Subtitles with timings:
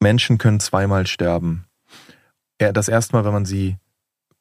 [0.00, 1.66] Menschen können zweimal sterben.
[2.58, 3.76] Das erste Mal, wenn man sie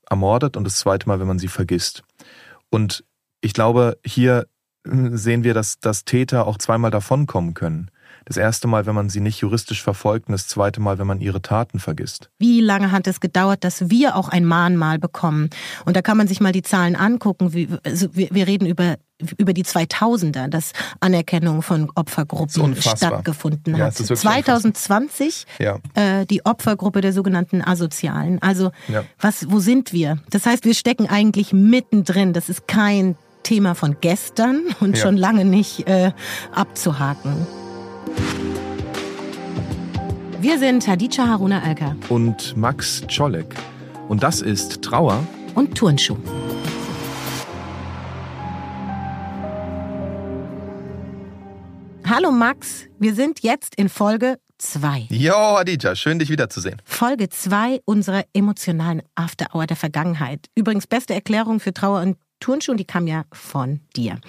[0.10, 2.04] ermordet und das zweite Mal, wenn man sie vergisst.
[2.70, 3.04] Und
[3.42, 4.48] ich glaube, hier
[4.86, 7.92] hm, sehen wir, dass, dass Täter auch zweimal davonkommen können.
[8.26, 11.22] Das erste Mal, wenn man sie nicht juristisch verfolgt und das zweite Mal, wenn man
[11.22, 12.30] ihre Taten vergisst.
[12.38, 15.50] Wie lange hat es gedauert, dass wir auch ein Mahnmal bekommen?
[15.86, 17.80] Und da kann man sich mal die Zahlen angucken.
[17.84, 18.98] Also wir, wir reden über
[19.38, 24.00] über die 2000er, dass Anerkennung von Opfergruppen stattgefunden hat.
[24.00, 25.80] Ja, 2020 ja.
[25.96, 28.42] äh, die Opfergruppe der sogenannten Asozialen.
[28.42, 29.04] Also ja.
[29.20, 30.20] was, wo sind wir?
[30.30, 32.34] Das heißt, wir stecken eigentlich mittendrin.
[32.34, 36.12] Das ist kein Thema von gestern und schon lange nicht äh,
[36.54, 37.48] abzuhaken.
[40.42, 43.54] Wir sind Hadija Haruna Alka und Max Czolek.
[44.08, 46.18] Und das ist Trauer und Turnschuh.
[52.10, 55.10] Hallo Max, wir sind jetzt in Folge 2.
[55.12, 56.82] Jo, Hadija, schön dich wiederzusehen.
[56.84, 60.48] Folge 2 unserer emotionalen After-Hour der Vergangenheit.
[60.56, 64.20] Übrigens beste Erklärung für Trauer und Turnschuh, die kam ja von dir.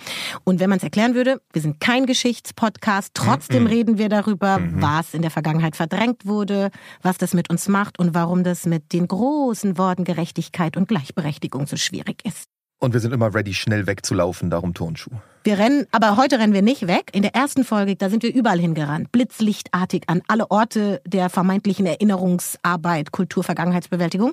[0.44, 3.68] Und wenn man es erklären würde, wir sind kein Geschichtspodcast, trotzdem mhm.
[3.70, 4.82] reden wir darüber, mhm.
[4.82, 6.68] was in der Vergangenheit verdrängt wurde,
[7.00, 11.66] was das mit uns macht und warum das mit den großen Worten Gerechtigkeit und Gleichberechtigung
[11.66, 12.44] so schwierig ist.
[12.82, 15.10] Und wir sind immer ready, schnell wegzulaufen, darum Turnschuh.
[15.44, 17.10] Wir rennen, aber heute rennen wir nicht weg.
[17.12, 19.12] In der ersten Folge, da sind wir überall hingerannt.
[19.12, 24.32] Blitzlichtartig an alle Orte der vermeintlichen Erinnerungsarbeit, Kultur, Vergangenheitsbewältigung.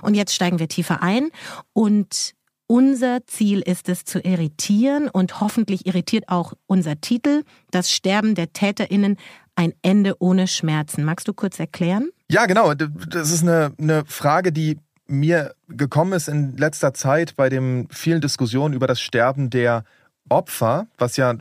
[0.00, 1.30] Und jetzt steigen wir tiefer ein
[1.72, 2.34] und
[2.68, 8.52] unser Ziel ist es zu irritieren und hoffentlich irritiert auch unser Titel, das Sterben der
[8.52, 9.16] Täterinnen,
[9.56, 11.02] ein Ende ohne Schmerzen.
[11.02, 12.10] Magst du kurz erklären?
[12.30, 12.74] Ja, genau.
[12.74, 18.20] Das ist eine, eine Frage, die mir gekommen ist in letzter Zeit bei den vielen
[18.20, 19.84] Diskussionen über das Sterben der
[20.28, 21.34] Opfer, was ja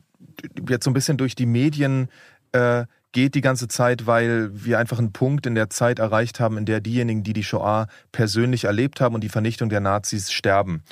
[0.68, 2.10] jetzt so ein bisschen durch die Medien
[2.54, 6.58] äh, geht die ganze Zeit, weil wir einfach einen Punkt in der Zeit erreicht haben,
[6.58, 10.84] in der diejenigen, die die Shoah persönlich erlebt haben und die Vernichtung der Nazis sterben.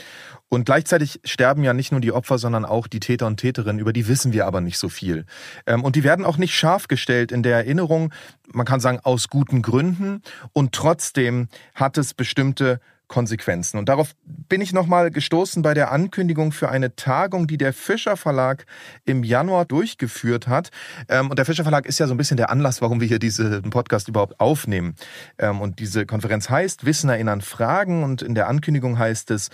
[0.49, 3.93] Und gleichzeitig sterben ja nicht nur die Opfer, sondern auch die Täter und Täterinnen, über
[3.93, 5.25] die wissen wir aber nicht so viel.
[5.65, 8.14] Ähm, und die werden auch nicht scharf gestellt in der Erinnerung,
[8.53, 10.21] man kann sagen aus guten Gründen.
[10.53, 13.77] Und trotzdem hat es bestimmte Konsequenzen.
[13.77, 18.17] Und darauf bin ich nochmal gestoßen bei der Ankündigung für eine Tagung, die der Fischer
[18.17, 18.65] Verlag
[19.05, 20.71] im Januar durchgeführt hat.
[21.08, 23.20] Ähm, und der Fischer Verlag ist ja so ein bisschen der Anlass, warum wir hier
[23.20, 24.95] diesen Podcast überhaupt aufnehmen.
[25.37, 29.49] Ähm, und diese Konferenz heißt Wissen erinnern Fragen und in der Ankündigung heißt es,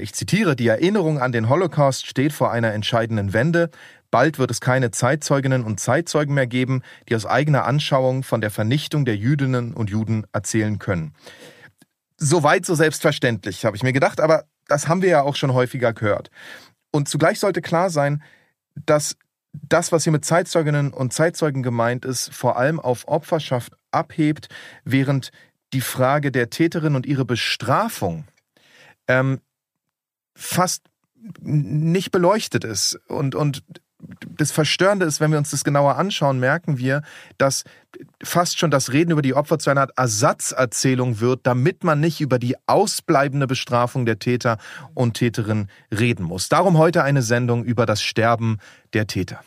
[0.00, 3.70] ich zitiere, die Erinnerung an den Holocaust steht vor einer entscheidenden Wende.
[4.10, 8.50] Bald wird es keine Zeitzeuginnen und Zeitzeugen mehr geben, die aus eigener Anschauung von der
[8.50, 11.14] Vernichtung der Jüdinnen und Juden erzählen können.
[12.16, 15.92] Soweit so selbstverständlich, habe ich mir gedacht, aber das haben wir ja auch schon häufiger
[15.92, 16.30] gehört.
[16.90, 18.22] Und zugleich sollte klar sein,
[18.74, 19.16] dass
[19.52, 24.48] das, was hier mit Zeitzeuginnen und Zeitzeugen gemeint ist, vor allem auf Opferschaft abhebt,
[24.84, 25.30] während
[25.72, 28.24] die Frage der Täterin und ihre Bestrafung
[29.08, 29.40] ähm,
[30.36, 30.82] fast
[31.40, 33.00] nicht beleuchtet ist.
[33.08, 33.64] Und, und
[34.36, 37.02] das Verstörende ist, wenn wir uns das genauer anschauen, merken wir,
[37.38, 37.64] dass
[38.22, 42.20] fast schon das Reden über die Opfer zu einer Art Ersatzerzählung wird, damit man nicht
[42.20, 44.58] über die ausbleibende Bestrafung der Täter
[44.94, 46.48] und Täterin reden muss.
[46.48, 48.58] Darum heute eine Sendung über das Sterben
[48.92, 49.40] der Täter.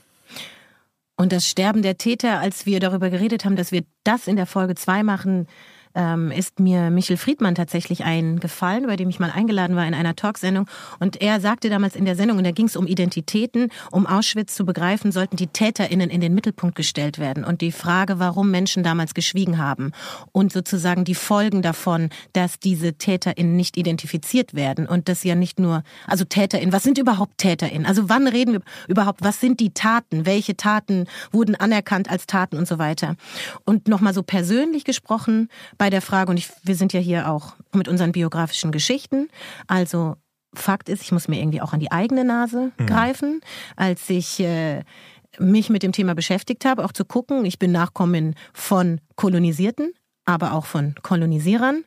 [1.16, 4.46] Und das Sterben der Täter, als wir darüber geredet haben, dass wir das in der
[4.46, 5.48] Folge 2 machen,
[5.96, 10.16] ähm, ist mir Michel Friedmann tatsächlich eingefallen, bei dem ich mal eingeladen war in einer
[10.16, 10.68] Talksendung.
[11.00, 14.56] Und er sagte damals in der Sendung, und da ging es um Identitäten, um Auschwitz
[14.56, 17.44] zu begreifen, sollten die TäterInnen in den Mittelpunkt gestellt werden.
[17.44, 19.92] Und die Frage, warum Menschen damals geschwiegen haben.
[20.32, 24.88] Und sozusagen die Folgen davon, dass diese TäterInnen nicht identifiziert werden.
[24.88, 27.86] Und das ja nicht nur, also TäterInnen, was sind überhaupt TäterInnen?
[27.86, 30.26] Also wann reden wir überhaupt, was sind die Taten?
[30.26, 33.16] Welche Taten wurden anerkannt als Taten und so weiter?
[33.66, 35.50] Und nochmal so persönlich gesprochen,
[35.80, 39.30] bei der Frage, und ich, wir sind ja hier auch mit unseren biografischen Geschichten,
[39.66, 40.16] also
[40.54, 42.86] Fakt ist, ich muss mir irgendwie auch an die eigene Nase mhm.
[42.86, 43.42] greifen,
[43.76, 44.84] als ich äh,
[45.38, 49.94] mich mit dem Thema beschäftigt habe, auch zu gucken, ich bin Nachkommen von Kolonisierten,
[50.26, 51.86] aber auch von Kolonisierern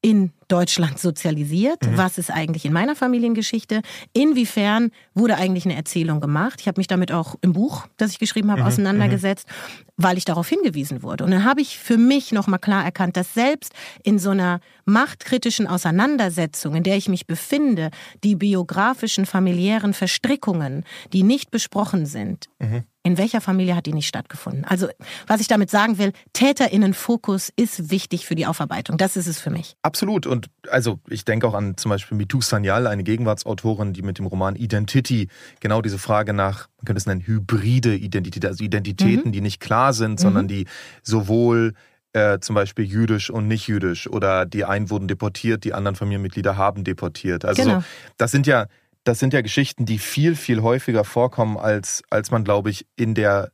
[0.00, 1.82] in Deutschland sozialisiert?
[1.82, 1.96] Mhm.
[1.96, 3.80] Was ist eigentlich in meiner Familiengeschichte?
[4.12, 6.60] Inwiefern wurde eigentlich eine Erzählung gemacht?
[6.60, 8.66] Ich habe mich damit auch im Buch, das ich geschrieben habe, mhm.
[8.66, 9.48] auseinandergesetzt,
[9.96, 11.24] weil ich darauf hingewiesen wurde.
[11.24, 13.72] Und dann habe ich für mich nochmal klar erkannt, dass selbst
[14.02, 17.90] in so einer machtkritischen Auseinandersetzung, in der ich mich befinde,
[18.22, 20.84] die biografischen, familiären Verstrickungen,
[21.14, 22.84] die nicht besprochen sind, mhm.
[23.04, 24.64] In welcher Familie hat die nicht stattgefunden?
[24.64, 24.86] Also,
[25.26, 28.96] was ich damit sagen will, Täterinnenfokus ist wichtig für die Aufarbeitung.
[28.96, 29.74] Das ist es für mich.
[29.82, 30.26] Absolut.
[30.26, 34.18] Und Und also ich denke auch an zum Beispiel Mitu Sanyal, eine Gegenwartsautorin, die mit
[34.18, 35.28] dem Roman Identity
[35.60, 39.32] genau diese Frage nach, man könnte es nennen, hybride Identität, also Identitäten, mhm.
[39.32, 40.48] die nicht klar sind, sondern mhm.
[40.48, 40.66] die
[41.02, 41.74] sowohl
[42.12, 46.56] äh, zum Beispiel jüdisch und nicht jüdisch oder die einen wurden deportiert, die anderen Familienmitglieder
[46.56, 47.44] haben deportiert.
[47.44, 47.84] Also genau.
[48.16, 48.66] das sind ja
[49.04, 53.14] das sind ja Geschichten, die viel viel häufiger vorkommen als als man glaube ich in
[53.14, 53.50] der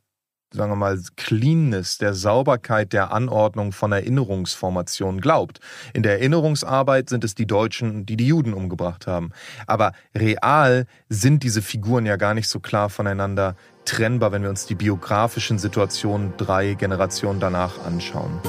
[0.51, 5.59] sagen wir mal, Cleanness, der Sauberkeit der Anordnung von Erinnerungsformationen glaubt.
[5.93, 9.31] In der Erinnerungsarbeit sind es die Deutschen, die die Juden umgebracht haben.
[9.67, 13.55] Aber real sind diese Figuren ja gar nicht so klar voneinander
[13.85, 18.39] trennbar, wenn wir uns die biografischen Situationen drei Generationen danach anschauen.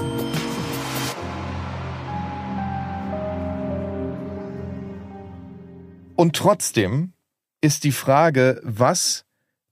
[6.16, 7.14] Und trotzdem
[7.62, 9.24] ist die Frage, was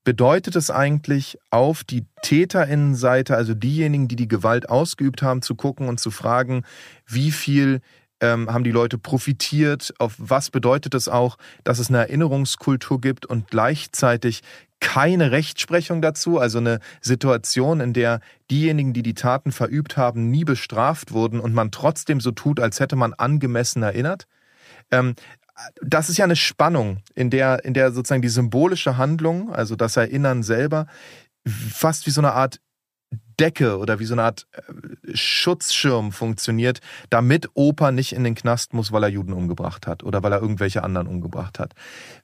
[0.09, 5.87] bedeutet es eigentlich, auf die Täterinnenseite, also diejenigen, die die Gewalt ausgeübt haben, zu gucken
[5.87, 6.65] und zu fragen,
[7.07, 7.83] wie viel
[8.23, 13.27] ähm, haben die Leute profitiert, auf was bedeutet es auch, dass es eine Erinnerungskultur gibt
[13.27, 14.41] und gleichzeitig
[14.81, 18.21] keine Rechtsprechung dazu, also eine Situation, in der
[18.51, 22.81] diejenigen, die die Taten verübt haben, nie bestraft wurden und man trotzdem so tut, als
[22.81, 24.27] hätte man angemessen erinnert.
[24.91, 25.17] Ähm,
[25.83, 29.97] das ist ja eine Spannung, in der, in der sozusagen die symbolische Handlung, also das
[29.97, 30.87] Erinnern selber,
[31.47, 32.61] fast wie so eine Art
[33.39, 36.81] Decke oder wie so eine Art äh, Schutzschirm funktioniert,
[37.11, 40.41] damit Opa nicht in den Knast muss, weil er Juden umgebracht hat oder weil er
[40.41, 41.75] irgendwelche anderen umgebracht hat.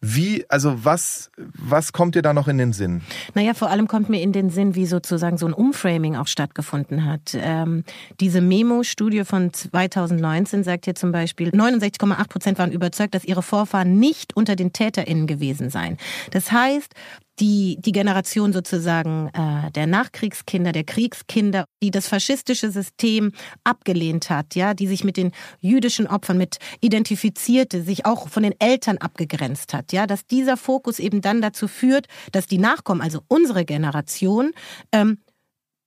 [0.01, 3.03] Wie, also was, was kommt dir da noch in den Sinn?
[3.35, 7.05] Naja, vor allem kommt mir in den Sinn, wie sozusagen so ein Umframing auch stattgefunden
[7.05, 7.35] hat.
[7.35, 7.85] Ähm,
[8.21, 13.99] diese Memo-Studie von 2019 sagt hier zum Beispiel, 69,8 Prozent waren überzeugt, dass ihre Vorfahren
[13.99, 15.99] nicht unter den TäterInnen gewesen seien.
[16.31, 16.95] Das heißt,
[17.41, 23.33] die, die Generation sozusagen äh, der Nachkriegskinder, der Kriegskinder, die das faschistische System
[23.65, 28.55] abgelehnt hat, ja, die sich mit den jüdischen Opfern mit identifizierte, sich auch von den
[28.59, 33.21] Eltern abgegrenzt hat, ja, dass dieser Fokus eben dann dazu führt, dass die Nachkommen, also
[33.29, 34.53] unsere Generation,
[34.93, 35.19] ähm,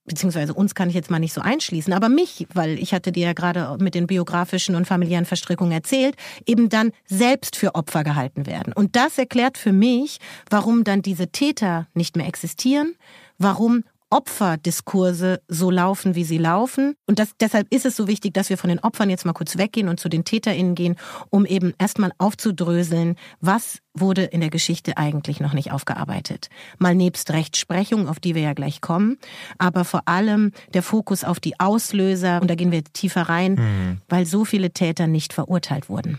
[0.08, 3.26] beziehungsweise uns kann ich jetzt mal nicht so einschließen, aber mich, weil ich hatte dir
[3.26, 6.16] ja gerade mit den biografischen und familiären Verstrickungen erzählt,
[6.46, 8.72] eben dann selbst für Opfer gehalten werden.
[8.72, 10.18] Und das erklärt für mich,
[10.50, 12.94] warum dann diese Täter nicht mehr existieren,
[13.38, 16.94] warum Opferdiskurse so laufen, wie sie laufen.
[17.06, 19.58] Und das, deshalb ist es so wichtig, dass wir von den Opfern jetzt mal kurz
[19.58, 20.96] weggehen und zu den TäterInnen gehen,
[21.30, 26.48] um eben erstmal aufzudröseln, was wurde in der Geschichte eigentlich noch nicht aufgearbeitet.
[26.78, 29.18] Mal nebst Rechtsprechung, auf die wir ja gleich kommen,
[29.58, 33.98] aber vor allem der Fokus auf die Auslöser, und da gehen wir tiefer rein, mhm.
[34.08, 36.18] weil so viele Täter nicht verurteilt wurden.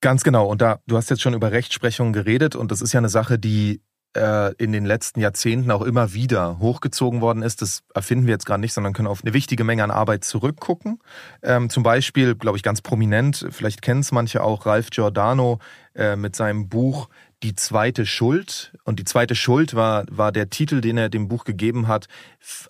[0.00, 0.46] Ganz genau.
[0.46, 3.38] Und da, du hast jetzt schon über Rechtsprechung geredet und das ist ja eine Sache,
[3.38, 3.80] die
[4.58, 7.62] in den letzten Jahrzehnten auch immer wieder hochgezogen worden ist.
[7.62, 11.00] Das erfinden wir jetzt gerade nicht, sondern können auf eine wichtige Menge an Arbeit zurückgucken.
[11.42, 15.58] Ähm, zum Beispiel, glaube ich, ganz prominent, vielleicht kennen es manche auch, Ralph Giordano
[15.94, 17.08] äh, mit seinem Buch
[17.42, 18.72] Die zweite Schuld.
[18.84, 22.06] Und die zweite Schuld war, war der Titel, den er dem Buch gegeben hat,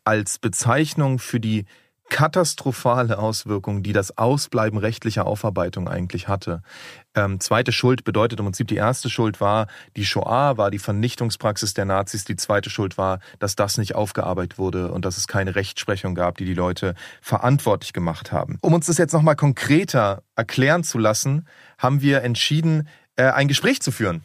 [0.05, 1.67] als Bezeichnung für die
[2.11, 6.63] katastrophale Auswirkungen, die das Ausbleiben rechtlicher Aufarbeitung eigentlich hatte.
[7.15, 9.67] Ähm, zweite Schuld bedeutet im Prinzip, die erste Schuld war
[9.97, 12.25] die Shoah, war die Vernichtungspraxis der Nazis.
[12.25, 16.39] Die zweite Schuld war, dass das nicht aufgearbeitet wurde und dass es keine Rechtsprechung gab,
[16.39, 18.59] die die Leute verantwortlich gemacht haben.
[18.61, 21.47] Um uns das jetzt nochmal konkreter erklären zu lassen,
[21.79, 24.25] haben wir entschieden, äh, ein Gespräch zu führen.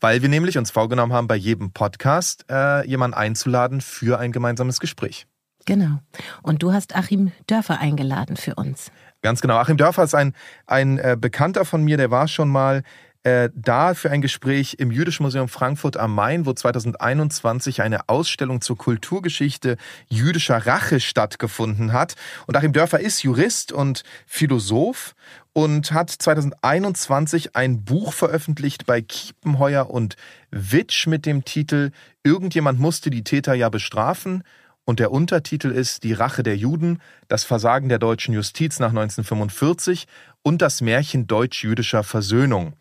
[0.00, 4.80] Weil wir nämlich uns vorgenommen haben, bei jedem Podcast äh, jemanden einzuladen für ein gemeinsames
[4.80, 5.26] Gespräch.
[5.66, 5.98] Genau.
[6.42, 8.90] Und du hast Achim Dörfer eingeladen für uns.
[9.22, 9.56] Ganz genau.
[9.56, 10.34] Achim Dörfer ist ein,
[10.66, 12.82] ein äh, Bekannter von mir, der war schon mal
[13.22, 18.62] äh, da für ein Gespräch im Jüdischen Museum Frankfurt am Main, wo 2021 eine Ausstellung
[18.62, 19.76] zur Kulturgeschichte
[20.08, 22.14] jüdischer Rache stattgefunden hat.
[22.46, 25.14] Und Achim Dörfer ist Jurist und Philosoph
[25.52, 30.16] und hat 2021 ein Buch veröffentlicht bei Kiepenheuer und
[30.50, 31.90] Witsch mit dem Titel
[32.22, 34.44] Irgendjemand musste die Täter ja bestrafen
[34.84, 40.06] und der Untertitel ist Die Rache der Juden, das Versagen der deutschen Justiz nach 1945
[40.42, 42.74] und das Märchen deutsch-jüdischer Versöhnung.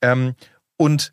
[0.00, 0.34] Ähm,
[0.76, 1.12] und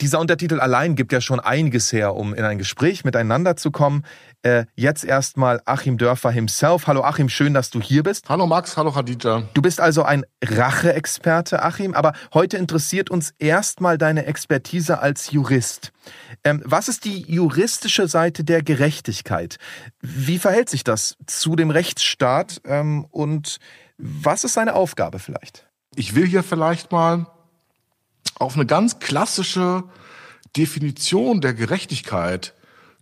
[0.00, 4.04] dieser Untertitel allein gibt ja schon einiges her, um in ein Gespräch miteinander zu kommen.
[4.42, 6.86] Äh, jetzt erstmal Achim Dörfer himself.
[6.86, 8.28] Hallo Achim, schön, dass du hier bist.
[8.28, 9.44] Hallo Max, hallo Khadija.
[9.54, 15.92] Du bist also ein Rache-Experte, Achim, aber heute interessiert uns erstmal deine Expertise als Jurist.
[16.42, 19.56] Ähm, was ist die juristische Seite der Gerechtigkeit?
[20.00, 23.58] Wie verhält sich das zu dem Rechtsstaat ähm, und
[23.96, 25.66] was ist seine Aufgabe vielleicht?
[25.96, 27.26] Ich will hier vielleicht mal
[28.36, 29.84] auf eine ganz klassische
[30.56, 32.54] Definition der Gerechtigkeit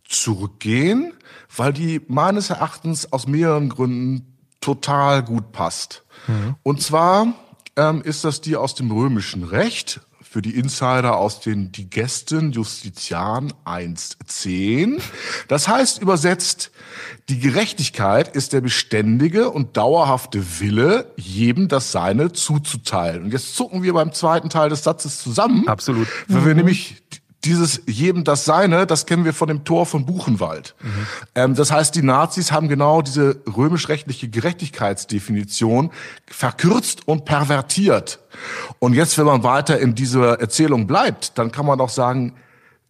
[0.09, 1.13] zurückgehen,
[1.55, 6.05] weil die meines Erachtens aus mehreren Gründen total gut passt.
[6.27, 6.57] Mhm.
[6.63, 7.35] Und zwar
[7.77, 10.01] ähm, ist das die aus dem römischen Recht
[10.33, 14.99] für die Insider aus den Digesten Justitian 1.10.
[15.47, 16.71] Das heißt übersetzt,
[17.29, 23.25] die Gerechtigkeit ist der beständige und dauerhafte Wille, jedem das Seine zuzuteilen.
[23.25, 25.69] Und jetzt zucken wir beim zweiten Teil des Satzes zusammen.
[25.69, 26.09] Absolut.
[26.29, 27.02] Weil wir nämlich
[27.45, 30.75] dieses jedem das Seine, das kennen wir von dem Tor von Buchenwald.
[30.81, 31.07] Mhm.
[31.35, 35.91] Ähm, das heißt, die Nazis haben genau diese römisch-rechtliche Gerechtigkeitsdefinition
[36.27, 38.21] verkürzt und pervertiert.
[38.79, 42.35] Und jetzt, wenn man weiter in dieser Erzählung bleibt, dann kann man doch sagen,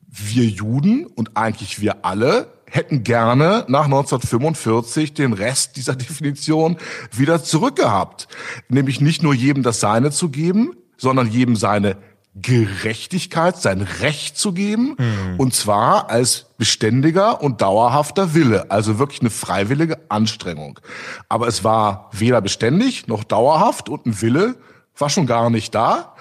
[0.06, 6.76] wir Juden und eigentlich wir alle hätten gerne nach 1945 den Rest dieser Definition
[7.11, 8.28] wieder zurückgehabt.
[8.68, 11.97] Nämlich nicht nur jedem das Seine zu geben, sondern jedem seine
[12.35, 15.35] Gerechtigkeit, sein Recht zu geben, mhm.
[15.39, 20.81] und zwar als beständiger und dauerhafter Wille, also wirklich eine freiwillige Anstrengung.
[21.29, 24.57] Aber es war weder beständig noch dauerhaft und ein Wille
[24.97, 26.15] war schon gar nicht da.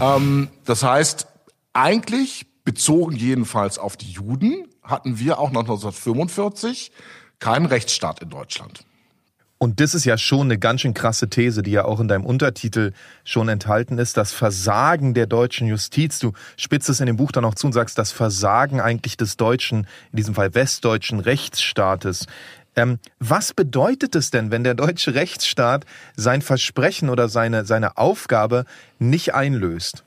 [0.00, 1.26] Ähm, das heißt,
[1.74, 6.92] eigentlich bezogen jedenfalls auf die Juden hatten wir auch 1945
[7.40, 8.84] keinen Rechtsstaat in Deutschland.
[9.58, 12.24] Und das ist ja schon eine ganz schön krasse These, die ja auch in deinem
[12.24, 12.92] Untertitel
[13.24, 14.16] schon enthalten ist.
[14.16, 16.20] Das Versagen der deutschen Justiz.
[16.20, 19.36] Du spitzt es in dem Buch dann auch zu und sagst, das Versagen eigentlich des
[19.36, 22.26] deutschen, in diesem Fall westdeutschen Rechtsstaates.
[22.76, 25.84] Ähm, was bedeutet es denn, wenn der deutsche Rechtsstaat
[26.14, 28.64] sein Versprechen oder seine, seine Aufgabe
[29.00, 30.04] nicht einlöst?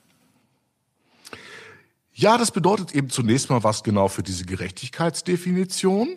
[2.13, 6.09] Ja, das bedeutet eben zunächst mal was genau für diese Gerechtigkeitsdefinition.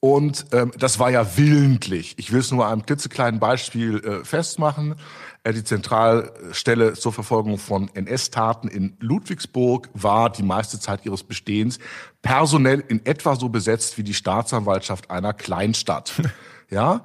[0.00, 2.14] Und ähm, das war ja willentlich.
[2.18, 4.96] Ich will es nur an einem klitzekleinen Beispiel äh, festmachen.
[5.42, 11.78] Äh, die Zentralstelle zur Verfolgung von NS-Taten in Ludwigsburg war die meiste Zeit ihres Bestehens
[12.20, 16.12] personell in etwa so besetzt wie die Staatsanwaltschaft einer Kleinstadt.
[16.70, 17.02] ja.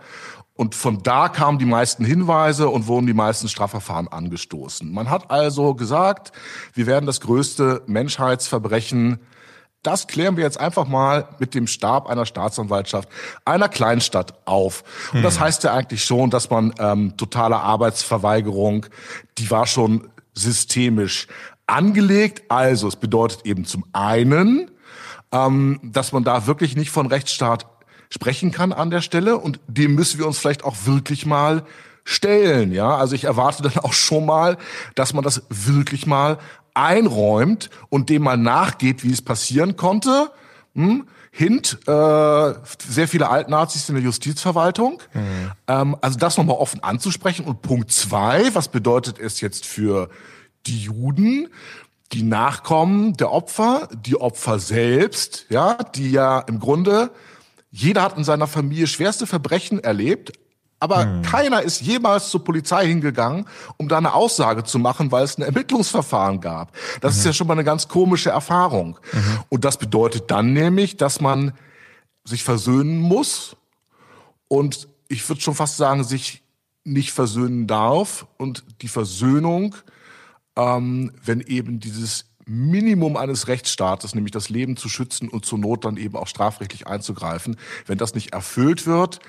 [0.54, 4.92] Und von da kamen die meisten Hinweise und wurden die meisten Strafverfahren angestoßen.
[4.92, 6.34] Man hat also gesagt,
[6.74, 9.20] wir werden das größte Menschheitsverbrechen
[9.84, 13.10] das klären wir jetzt einfach mal mit dem Stab einer Staatsanwaltschaft
[13.46, 14.84] einer Kleinstadt auf.
[15.12, 15.24] Und hm.
[15.24, 18.86] das heißt ja eigentlich schon, dass man ähm, totale Arbeitsverweigerung,
[19.38, 21.28] die war schon systemisch
[21.66, 22.44] angelegt.
[22.50, 24.70] Also es bedeutet eben zum einen,
[25.32, 27.66] ähm, dass man da wirklich nicht von Rechtsstaat
[28.10, 31.64] sprechen kann an der Stelle und dem müssen wir uns vielleicht auch wirklich mal
[32.04, 32.96] stellen, ja.
[32.96, 34.58] Also ich erwarte dann auch schon mal,
[34.96, 36.38] dass man das wirklich mal
[36.74, 40.32] einräumt und dem mal nachgeht, wie es passieren konnte.
[40.76, 41.08] Hm?
[41.34, 42.54] Hint, äh,
[42.86, 45.02] sehr viele Altnazis in der Justizverwaltung.
[45.14, 45.52] Mhm.
[45.68, 47.46] Ähm, also das nochmal offen anzusprechen.
[47.46, 50.10] Und Punkt zwei, was bedeutet es jetzt für
[50.66, 51.48] die Juden,
[52.12, 57.12] die Nachkommen der Opfer, die Opfer selbst, ja, die ja im Grunde,
[57.72, 60.34] jeder hat in seiner Familie schwerste Verbrechen erlebt,
[60.82, 61.22] aber hm.
[61.22, 63.46] keiner ist jemals zur Polizei hingegangen,
[63.78, 66.76] um da eine Aussage zu machen, weil es ein Ermittlungsverfahren gab.
[67.00, 67.20] Das mhm.
[67.20, 69.00] ist ja schon mal eine ganz komische Erfahrung.
[69.14, 69.40] Mhm.
[69.50, 71.54] Und das bedeutet dann nämlich, dass man
[72.26, 73.56] sich versöhnen muss
[74.48, 76.44] und ich würde schon fast sagen, sich
[76.84, 78.26] nicht versöhnen darf.
[78.38, 79.76] Und die Versöhnung,
[80.56, 85.86] ähm, wenn eben dieses Minimum eines Rechtsstaates, nämlich das Leben zu schützen und zur Not
[85.86, 89.20] dann eben auch strafrechtlich einzugreifen, wenn das nicht erfüllt wird,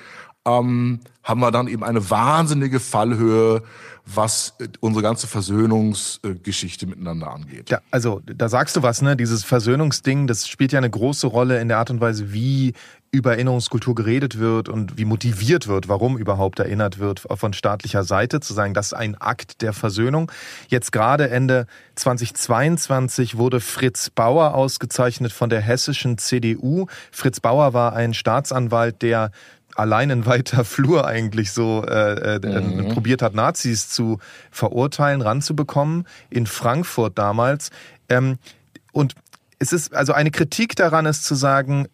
[0.47, 3.63] ähm, haben wir dann eben eine wahnsinnige Fallhöhe,
[4.05, 7.71] was äh, unsere ganze Versöhnungsgeschichte miteinander angeht.
[7.71, 9.17] Ja, also da sagst du was, ne?
[9.17, 12.73] Dieses Versöhnungsding, das spielt ja eine große Rolle in der Art und Weise, wie
[13.15, 18.41] über Erinnerungskultur geredet wird und wie motiviert wird, warum überhaupt erinnert wird von staatlicher Seite,
[18.41, 20.33] zu sagen, das ist ein Akt der Versöhnung.
[20.69, 26.87] Jetzt gerade Ende 2022 wurde Fritz Bauer ausgezeichnet von der hessischen CDU.
[27.11, 29.31] Fritz Bauer war ein Staatsanwalt, der
[29.77, 32.89] allein in weiter Flur eigentlich so äh, äh, mhm.
[32.91, 34.19] probiert hat, Nazis zu
[34.51, 37.71] verurteilen, ranzubekommen, in Frankfurt damals.
[38.09, 38.39] Ähm,
[38.93, 39.15] und
[39.59, 41.87] es ist, also eine Kritik daran ist zu sagen,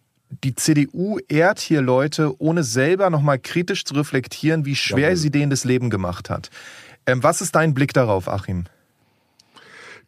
[0.43, 5.15] die CDU ehrt hier Leute, ohne selber nochmal kritisch zu reflektieren, wie schwer Jawohl.
[5.17, 6.49] sie denen das Leben gemacht hat.
[7.05, 8.65] Ähm, was ist dein Blick darauf, Achim?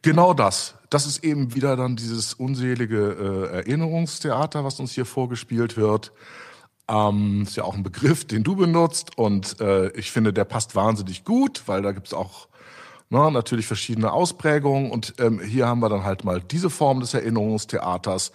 [0.01, 0.75] Genau das.
[0.89, 6.11] Das ist eben wieder dann dieses unselige äh, Erinnerungstheater, was uns hier vorgespielt wird.
[6.87, 9.17] Ähm, ist ja auch ein Begriff, den du benutzt.
[9.17, 12.47] Und äh, ich finde, der passt wahnsinnig gut, weil da gibt's auch
[13.09, 14.89] na, ne, natürlich verschiedene Ausprägungen.
[14.89, 18.31] Und ähm, hier haben wir dann halt mal diese Form des Erinnerungstheaters.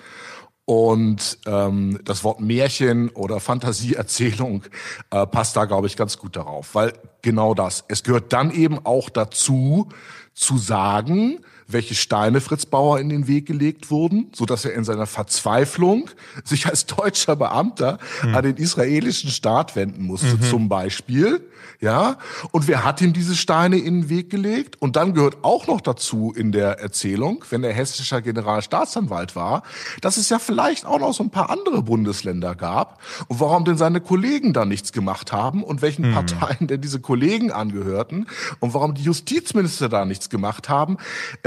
[0.67, 4.65] Und ähm, das Wort Märchen oder Fantasieerzählung
[5.11, 7.85] äh, passt da, glaube ich, ganz gut darauf, weil genau das.
[7.89, 9.89] Es gehört dann eben auch dazu,
[10.35, 14.85] zu sagen, welche Steine Fritz Bauer in den Weg gelegt wurden, so dass er in
[14.85, 16.11] seiner Verzweiflung
[16.45, 18.35] sich als deutscher Beamter mhm.
[18.35, 20.43] an den israelischen Staat wenden musste, mhm.
[20.43, 21.41] zum Beispiel.
[21.79, 22.17] Ja,
[22.53, 24.81] und wer hat ihm diese Steine in den Weg gelegt?
[24.81, 29.63] Und dann gehört auch noch dazu in der Erzählung, wenn er hessischer Generalstaatsanwalt war,
[30.01, 33.77] dass es ja vielleicht auch noch so ein paar andere Bundesländer gab und warum denn
[33.77, 36.15] seine Kollegen da nichts gemacht haben und welchen mhm.
[36.15, 38.27] Parteien denn diese Kollegen angehörten
[38.61, 40.97] und warum die Justizminister da nichts gemacht haben.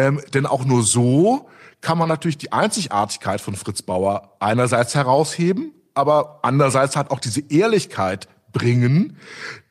[0.10, 1.48] Ähm, denn auch nur so
[1.82, 7.42] kann man natürlich die Einzigartigkeit von Fritz Bauer einerseits herausheben, aber andererseits hat auch diese
[7.50, 9.18] Ehrlichkeit bringen,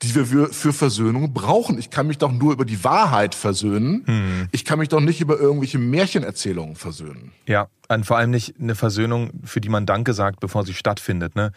[0.03, 1.79] die wir für, Versöhnung brauchen.
[1.79, 4.05] Ich kann mich doch nur über die Wahrheit versöhnen.
[4.07, 4.49] Hm.
[4.53, 7.33] Ich kann mich doch nicht über irgendwelche Märchenerzählungen versöhnen.
[7.47, 11.35] Ja, und vor allem nicht eine Versöhnung, für die man Danke sagt, bevor sie stattfindet.
[11.35, 11.51] Ne?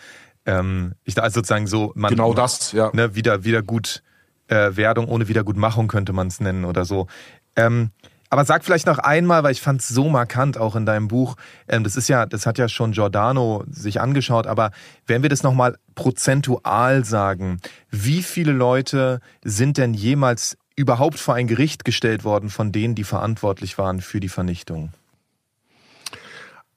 [0.47, 2.89] Ähm, ich also sozusagen so, man genau das, ja.
[2.93, 4.01] Ne, wieder Wiedergut
[4.47, 7.07] äh, Werdung ohne Wiedergutmachung könnte man es nennen oder so.
[7.55, 7.91] Ähm,
[8.31, 11.35] aber sag vielleicht noch einmal, weil ich fand es so markant auch in deinem Buch.
[11.67, 14.47] Ähm, das ist ja, das hat ja schon Giordano sich angeschaut.
[14.47, 14.71] Aber
[15.05, 17.59] wenn wir das noch mal prozentual sagen,
[17.89, 23.03] wie viele Leute sind denn jemals überhaupt vor ein Gericht gestellt worden von denen, die
[23.03, 24.93] verantwortlich waren für die Vernichtung?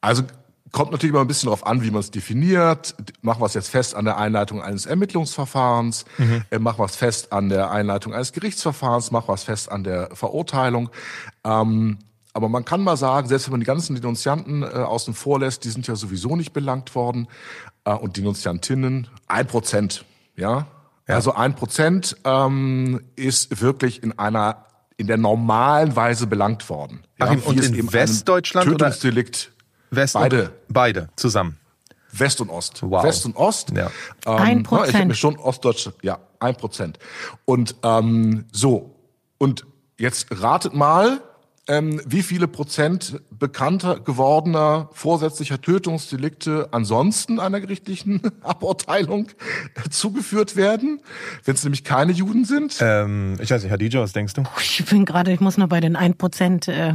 [0.01, 0.25] Also
[0.75, 2.97] kommt natürlich immer ein bisschen darauf an, wie man es definiert.
[3.23, 6.43] Machen wir es jetzt fest an der Einleitung eines Ermittlungsverfahrens, mhm.
[6.51, 9.85] äh, machen wir es fest an der Einleitung eines Gerichtsverfahrens, machen wir es fest an
[9.85, 10.91] der Verurteilung.
[11.45, 11.99] Ähm,
[12.33, 15.65] aber man kann mal sagen, selbst wenn man die ganzen Denunzianten äh, außen vor lässt,
[15.65, 17.29] die sind ja sowieso nicht belangt worden
[17.85, 20.05] äh, und Denunziantinnen, ein Prozent,
[20.35, 20.67] ja.
[21.07, 21.15] ja.
[21.15, 24.65] Also ein Prozent ähm, ist wirklich in einer
[24.97, 27.01] in der normalen Weise belangt worden.
[27.19, 29.54] Ja, Ach, und in Westdeutschland Tötungsdelikt
[29.97, 30.53] West beide.
[30.69, 31.59] beide zusammen.
[32.13, 32.83] West und Ost.
[32.83, 33.03] Wow.
[33.05, 33.73] West und Ost.
[33.77, 33.91] Ja.
[34.27, 34.89] Ähm, ein Prozent.
[34.89, 36.99] Ich habe mir schon Ostdeutsch, ja, ein Prozent.
[37.45, 38.95] Und ähm, so,
[39.39, 39.67] und
[39.99, 41.21] jetzt ratet mal,
[41.67, 49.29] ähm, wie viele Prozent bekannter gewordener vorsätzlicher Tötungsdelikte ansonsten einer gerichtlichen Aburteilung
[49.91, 51.01] zugeführt werden,
[51.45, 52.77] wenn es nämlich keine Juden sind?
[52.81, 54.43] Ähm, ich weiß nicht, Hadija, was denkst du?
[54.61, 56.95] Ich bin gerade, ich muss noch bei den 1 Prozent äh,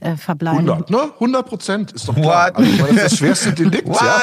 [0.00, 0.68] äh, verbleiben.
[0.68, 1.10] 100, ne?
[1.14, 2.52] 100 Prozent ist doch klar.
[2.54, 4.00] Also, das ist das schwerste Delikt, What?
[4.00, 4.22] ja.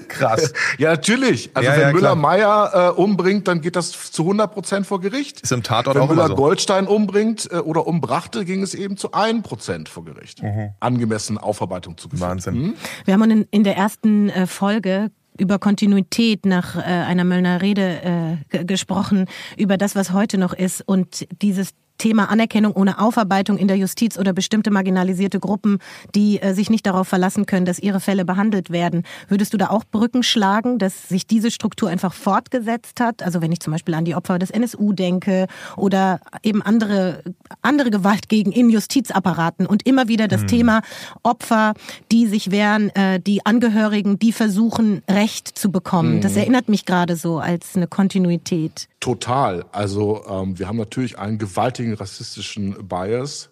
[0.08, 0.52] Krass.
[0.78, 1.50] Ja, natürlich.
[1.54, 5.40] Also ja, wenn ja, Müller-Meyer äh, umbringt, dann geht das zu 100 Prozent vor Gericht.
[5.40, 6.34] Ist im Tatort wenn auch Müller so.
[6.36, 10.42] Goldstein umbringt äh, oder umbrachte, ging es eben zu 1 Prozent vor Gericht.
[10.42, 10.70] Mhm.
[10.80, 12.54] Angemessen Aufarbeitung zu Wahnsinn.
[12.54, 12.74] Mhm.
[13.04, 18.38] Wir haben in, in der ersten äh, Folge über Kontinuität nach äh, einer Möllner Rede
[18.50, 23.68] äh, gesprochen, über das, was heute noch ist und dieses Thema Anerkennung ohne Aufarbeitung in
[23.68, 25.78] der Justiz oder bestimmte marginalisierte Gruppen,
[26.14, 29.04] die äh, sich nicht darauf verlassen können, dass ihre Fälle behandelt werden.
[29.28, 33.22] Würdest du da auch Brücken schlagen, dass sich diese Struktur einfach fortgesetzt hat?
[33.22, 37.22] Also wenn ich zum Beispiel an die Opfer des NSU denke oder eben andere,
[37.62, 40.48] andere Gewalt gegen in Justizapparaten und immer wieder das mhm.
[40.48, 40.82] Thema
[41.22, 41.74] Opfer,
[42.12, 46.16] die sich wehren, äh, die Angehörigen, die versuchen, Recht zu bekommen.
[46.16, 46.20] Mhm.
[46.20, 48.88] Das erinnert mich gerade so als eine Kontinuität.
[49.06, 49.64] Total.
[49.70, 53.50] Also ähm, wir haben natürlich einen gewaltigen rassistischen Bias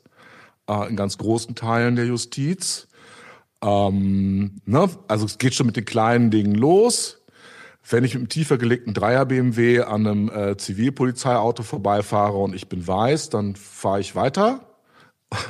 [0.69, 2.89] äh, in ganz großen Teilen der Justiz.
[3.63, 4.91] Ähm, ne?
[5.07, 7.23] Also es geht schon mit den kleinen Dingen los.
[7.89, 12.69] Wenn ich mit einem tiefer gelegten Dreier BMW an einem äh, Zivilpolizeiauto vorbeifahre und ich
[12.69, 14.74] bin weiß, dann fahre ich weiter.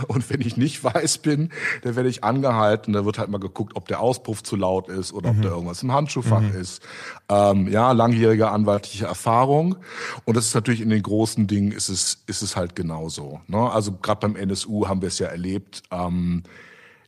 [0.08, 1.50] Und wenn ich nicht weiß bin,
[1.82, 2.92] dann werde ich angehalten.
[2.92, 5.38] Da wird halt mal geguckt, ob der Auspuff zu laut ist oder mhm.
[5.38, 6.56] ob da irgendwas im Handschuhfach mhm.
[6.56, 6.82] ist.
[7.28, 9.76] Ähm, ja, langjährige anwaltliche Erfahrung.
[10.24, 13.40] Und das ist natürlich in den großen Dingen ist es, ist es halt genauso.
[13.46, 13.70] Ne?
[13.70, 16.42] Also gerade beim NSU haben wir es ja erlebt, ähm,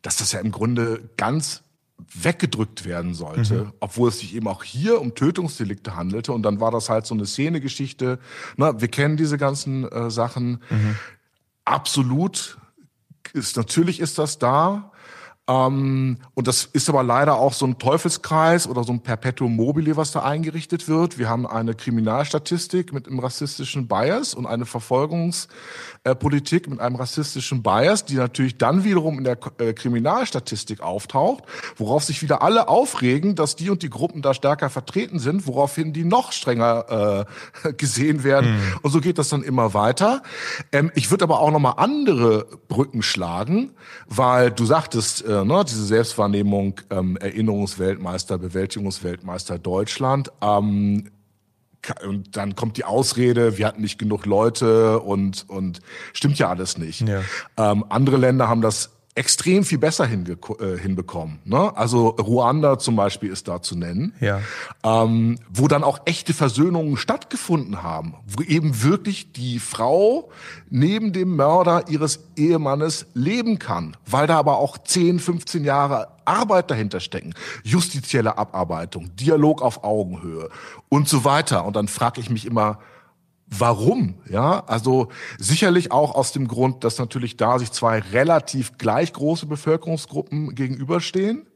[0.02, 1.62] dass das ja im Grunde ganz
[2.14, 3.72] weggedrückt werden sollte, mhm.
[3.80, 6.32] obwohl es sich eben auch hier um Tötungsdelikte handelte.
[6.32, 8.18] Und dann war das halt so eine Szenegeschichte.
[8.56, 10.62] Na, wir kennen diese ganzen äh, Sachen.
[10.70, 10.96] Mhm.
[11.64, 12.58] Absolut
[13.36, 14.90] ist, natürlich ist das da.
[15.48, 19.96] Ähm, und das ist aber leider auch so ein Teufelskreis oder so ein Perpetuum mobile,
[19.96, 21.18] was da eingerichtet wird.
[21.18, 28.04] Wir haben eine Kriminalstatistik mit einem rassistischen Bias und eine Verfolgungspolitik mit einem rassistischen Bias,
[28.04, 31.44] die natürlich dann wiederum in der äh, Kriminalstatistik auftaucht,
[31.76, 35.92] worauf sich wieder alle aufregen, dass die und die Gruppen da stärker vertreten sind, woraufhin
[35.92, 37.26] die noch strenger
[37.62, 38.56] äh, gesehen werden.
[38.56, 38.78] Mhm.
[38.82, 40.22] Und so geht das dann immer weiter.
[40.72, 43.70] Ähm, ich würde aber auch nochmal andere Brücken schlagen,
[44.08, 50.30] weil du sagtest, äh, ne, diese Selbstwahrnehmung ähm, Erinnerungsweltmeister, Bewältigungsweltmeister Deutschland.
[50.40, 51.10] Ähm,
[52.04, 55.80] und dann kommt die Ausrede, wir hatten nicht genug Leute und und
[56.12, 57.02] stimmt ja alles nicht.
[57.02, 57.22] Ja.
[57.56, 61.40] Ähm, andere Länder haben das extrem viel besser äh, hinbekommen.
[61.44, 61.76] Ne?
[61.76, 64.40] Also Ruanda zum Beispiel ist da zu nennen, ja.
[64.84, 70.30] ähm, wo dann auch echte Versöhnungen stattgefunden haben, wo eben wirklich die Frau
[70.68, 76.70] neben dem Mörder ihres Ehemannes leben kann, weil da aber auch 10, 15 Jahre Arbeit
[76.70, 80.50] dahinter stecken, justizielle Abarbeitung, Dialog auf Augenhöhe
[80.90, 81.64] und so weiter.
[81.64, 82.78] Und dann frage ich mich immer,
[83.48, 84.14] Warum?
[84.28, 89.46] Ja, also sicherlich auch aus dem Grund, dass natürlich da sich zwei relativ gleich große
[89.46, 91.46] Bevölkerungsgruppen gegenüberstehen,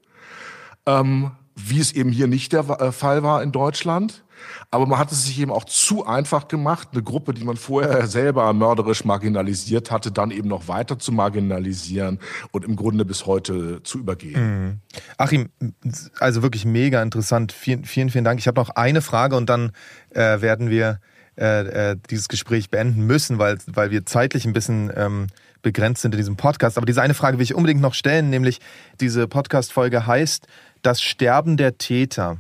[0.87, 4.25] ähm, wie es eben hier nicht der äh, Fall war in Deutschland.
[4.71, 8.07] Aber man hat es sich eben auch zu einfach gemacht, eine Gruppe, die man vorher
[8.07, 12.21] selber mörderisch marginalisiert hatte, dann eben noch weiter zu marginalisieren
[12.53, 14.65] und im Grunde bis heute zu übergehen.
[14.65, 14.81] Mhm.
[15.19, 15.51] Achim,
[16.19, 17.53] also wirklich mega interessant.
[17.53, 18.41] Vielen, vielen, vielen Dank.
[18.41, 19.73] Ich habe noch eine Frage und dann
[20.11, 21.01] äh, werden wir
[21.37, 25.27] äh, äh, dieses Gespräch beenden müssen, weil, weil wir zeitlich ein bisschen ähm,
[25.63, 26.77] begrenzt sind in diesem Podcast.
[26.77, 28.61] Aber diese eine Frage will ich unbedingt noch stellen, nämlich
[29.01, 30.47] diese Podcast-Folge heißt
[30.83, 32.39] Das Sterben der Täter.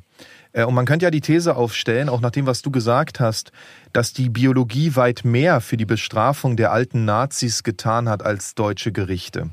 [0.52, 3.52] Äh, und man könnte ja die These aufstellen, auch nach dem, was du gesagt hast,
[3.92, 8.92] dass die Biologie weit mehr für die Bestrafung der alten Nazis getan hat als deutsche
[8.92, 9.50] Gerichte.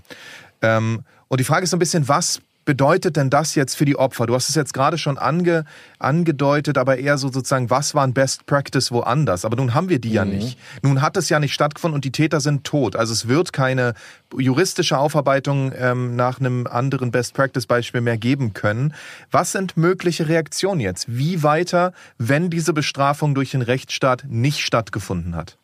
[0.62, 3.96] Ähm, und die Frage ist so ein bisschen, was bedeutet denn das jetzt für die
[3.96, 4.26] Opfer?
[4.28, 5.64] Du hast es jetzt gerade schon ange,
[6.00, 9.46] angedeutet, aber eher so sozusagen, was waren Best Practice woanders?
[9.46, 10.16] Aber nun haben wir die mhm.
[10.16, 10.60] ja nicht.
[10.84, 12.98] Nun hat es ja nicht stattgefunden und die Täter sind tot.
[12.98, 13.94] Also es wird keine
[14.38, 18.94] juristische Aufarbeitung ähm, nach einem anderen Best Practice Beispiel mehr geben können.
[19.32, 21.06] Was sind mögliche Reaktionen jetzt?
[21.08, 25.58] Wie weiter, wenn diese Bestrafung durch den Rechtsstaat nicht stattgefunden hat?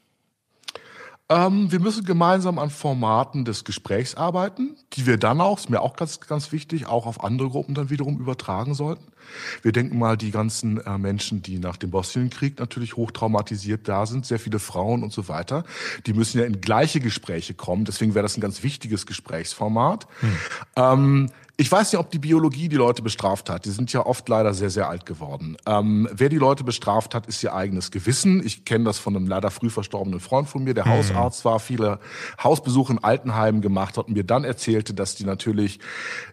[1.29, 5.81] Ähm, wir müssen gemeinsam an Formaten des Gesprächs arbeiten, die wir dann auch, ist mir
[5.81, 9.12] auch ganz, ganz wichtig, auch auf andere Gruppen dann wiederum übertragen sollten.
[9.61, 14.25] Wir denken mal die ganzen äh, Menschen, die nach dem Bosnienkrieg natürlich hochtraumatisiert da sind,
[14.25, 15.63] sehr viele Frauen und so weiter.
[16.05, 17.85] Die müssen ja in gleiche Gespräche kommen.
[17.85, 20.07] Deswegen wäre das ein ganz wichtiges Gesprächsformat.
[20.21, 20.37] Hm.
[20.75, 23.65] Ähm, ich weiß nicht, ob die Biologie die Leute bestraft hat.
[23.65, 25.55] Die sind ja oft leider sehr, sehr alt geworden.
[25.67, 28.43] Ähm, wer die Leute bestraft hat, ist ihr eigenes Gewissen.
[28.43, 30.91] Ich kenne das von einem leider früh verstorbenen Freund von mir, der mhm.
[30.91, 31.99] Hausarzt war, viele
[32.43, 35.79] Hausbesuche in Altenheimen gemacht hat und mir dann erzählte, dass die natürlich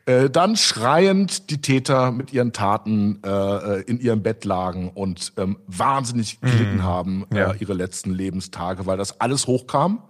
[0.06, 5.58] äh, dann schreiend die Täter mit ihren Taten äh, in ihrem Bett lagen und ähm,
[5.66, 6.82] wahnsinnig gelitten mhm.
[6.82, 7.54] haben äh, ja.
[7.54, 10.02] ihre letzten Lebenstage, weil das alles hochkam.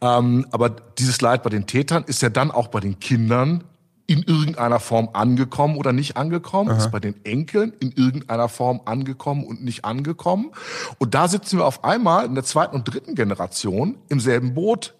[0.00, 3.64] Ähm, aber dieses Leid bei den Tätern ist ja dann auch bei den Kindern
[4.06, 6.78] in irgendeiner Form angekommen oder nicht angekommen, Aha.
[6.78, 10.50] ist bei den Enkeln in irgendeiner Form angekommen und nicht angekommen.
[10.98, 14.94] Und da sitzen wir auf einmal in der zweiten und dritten Generation im selben Boot,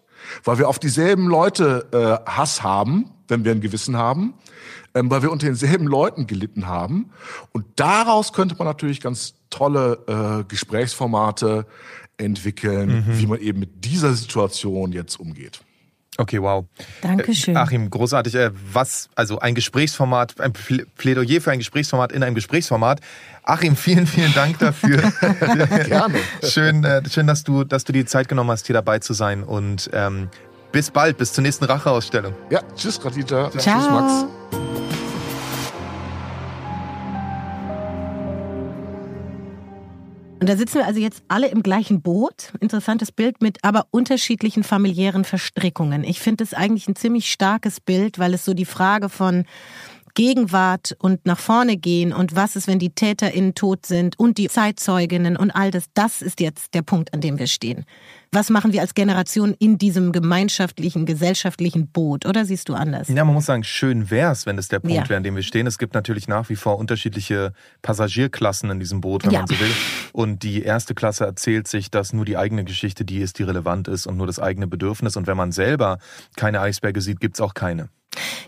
[0.44, 4.34] weil wir auf dieselben Leute äh, Hass haben, wenn wir ein Gewissen haben,
[4.94, 7.10] ähm, weil wir unter denselben Leuten gelitten haben.
[7.52, 11.66] Und daraus könnte man natürlich ganz tolle äh, Gesprächsformate
[12.16, 13.18] entwickeln, mhm.
[13.18, 15.60] wie man eben mit dieser Situation jetzt umgeht.
[16.18, 16.66] Okay, wow.
[17.00, 17.56] Dankeschön.
[17.56, 18.34] Äh, Achim, großartig.
[18.34, 23.00] Äh, was, also ein Gesprächsformat, ein Plädoyer für ein Gesprächsformat in einem Gesprächsformat.
[23.44, 24.98] Achim, vielen, vielen Dank dafür.
[25.86, 26.18] Gerne.
[26.44, 29.42] Schön, äh, schön, dass du, dass du die Zeit genommen hast, hier dabei zu sein.
[29.42, 30.28] Und ähm,
[30.72, 32.34] bis bald, bis zur nächsten Racheausstellung.
[32.50, 33.50] Ja, tschüss, Radita.
[33.50, 34.26] Tschüss, Max.
[40.40, 42.52] Und da sitzen wir also jetzt alle im gleichen Boot.
[42.58, 46.02] Interessantes Bild mit aber unterschiedlichen familiären Verstrickungen.
[46.02, 49.44] Ich finde es eigentlich ein ziemlich starkes Bild, weil es so die Frage von
[50.14, 54.48] Gegenwart und nach vorne gehen und was ist, wenn die TäterInnen tot sind und die
[54.48, 57.84] Zeitzeuginnen und all das, das ist jetzt der Punkt, an dem wir stehen.
[58.34, 62.24] Was machen wir als Generation in diesem gemeinschaftlichen, gesellschaftlichen Boot?
[62.24, 63.08] Oder siehst du anders?
[63.08, 65.08] Ja, man muss sagen, schön wär's, wenn es der Punkt ja.
[65.08, 65.66] wäre, an dem wir stehen.
[65.66, 69.40] Es gibt natürlich nach wie vor unterschiedliche Passagierklassen in diesem Boot, wenn ja.
[69.40, 69.70] man so will.
[70.12, 73.88] Und die erste Klasse erzählt sich, dass nur die eigene Geschichte die ist, die relevant
[73.88, 75.16] ist und nur das eigene Bedürfnis.
[75.16, 75.98] Und wenn man selber
[76.36, 77.90] keine Eisberge sieht, gibt's auch keine.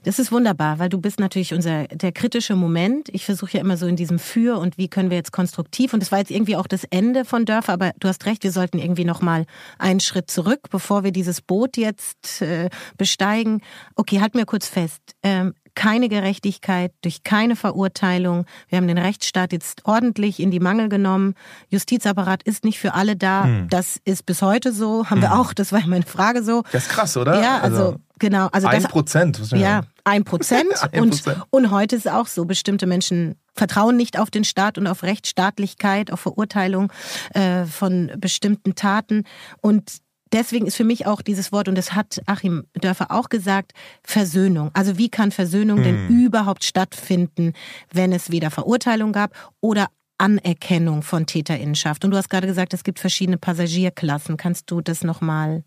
[0.02, 3.08] Das ist wunderbar, weil du bist natürlich unser der kritische Moment.
[3.12, 6.00] Ich versuche ja immer so in diesem Für und wie können wir jetzt konstruktiv und
[6.00, 8.78] das war jetzt irgendwie auch das Ende von Dörfer, aber du hast recht, wir sollten
[8.78, 9.46] irgendwie noch mal
[9.78, 13.62] einen Schritt zurück, bevor wir dieses Boot jetzt äh, besteigen.
[13.96, 15.00] Okay, halt mir kurz fest.
[15.22, 18.46] Ähm, keine Gerechtigkeit, durch keine Verurteilung.
[18.68, 21.34] Wir haben den Rechtsstaat jetzt ordentlich in die Mangel genommen.
[21.68, 23.44] Justizapparat ist nicht für alle da.
[23.44, 23.68] Hm.
[23.68, 25.10] Das ist bis heute so.
[25.10, 25.22] Haben hm.
[25.22, 25.52] wir auch.
[25.52, 26.62] Das war meine Frage so.
[26.72, 27.40] Das ist krass, oder?
[27.40, 28.48] Ja, also, also genau.
[28.52, 29.40] Also ein das, Prozent.
[29.52, 30.68] Ja, ein Prozent.
[30.92, 32.44] und, und heute ist es auch so.
[32.44, 36.92] Bestimmte Menschen vertrauen nicht auf den Staat und auf Rechtsstaatlichkeit, auf Verurteilung
[37.34, 39.24] äh, von bestimmten Taten.
[39.60, 43.72] Und deswegen ist für mich auch dieses Wort, und das hat Achim Dörfer auch gesagt,
[44.02, 44.70] Versöhnung.
[44.74, 45.84] Also wie kann Versöhnung hm.
[45.84, 47.52] denn überhaupt stattfinden,
[47.92, 52.04] wenn es weder Verurteilung gab oder Anerkennung von Täterinnenschaft?
[52.04, 54.36] Und du hast gerade gesagt, es gibt verschiedene Passagierklassen.
[54.36, 55.64] Kannst du das nochmal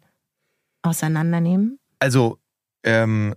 [0.84, 1.80] auseinandernehmen?
[2.00, 2.40] Also,
[2.84, 3.36] ähm,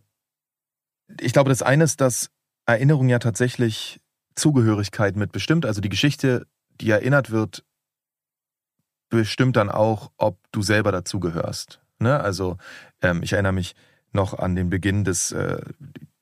[1.21, 2.31] ich glaube, das eine ist, dass
[2.67, 4.01] Erinnerung ja tatsächlich
[4.37, 5.67] Zugehörigkeit mitbestimmt.
[5.67, 6.47] Also die Geschichte,
[6.81, 7.65] die erinnert wird,
[9.11, 11.81] bestimmt dann auch, ob du selber dazugehörst.
[11.99, 12.19] Ne?
[12.19, 12.57] Also
[13.03, 13.75] ähm, ich erinnere mich
[14.13, 15.61] noch an den Beginn des äh,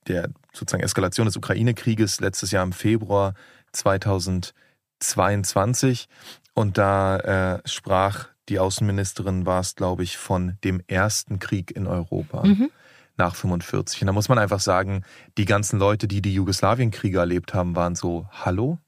[0.08, 3.34] der sozusagen Eskalation des Ukraine-Krieges letztes Jahr im Februar
[3.72, 6.08] 2022
[6.54, 11.86] und da äh, sprach die Außenministerin war es, glaube ich, von dem ersten Krieg in
[11.86, 12.46] Europa.
[12.46, 12.70] Mhm
[13.18, 14.00] nach 45.
[14.00, 15.02] Und da muss man einfach sagen,
[15.36, 18.78] die ganzen Leute, die die Jugoslawienkriege erlebt haben, waren so, hallo?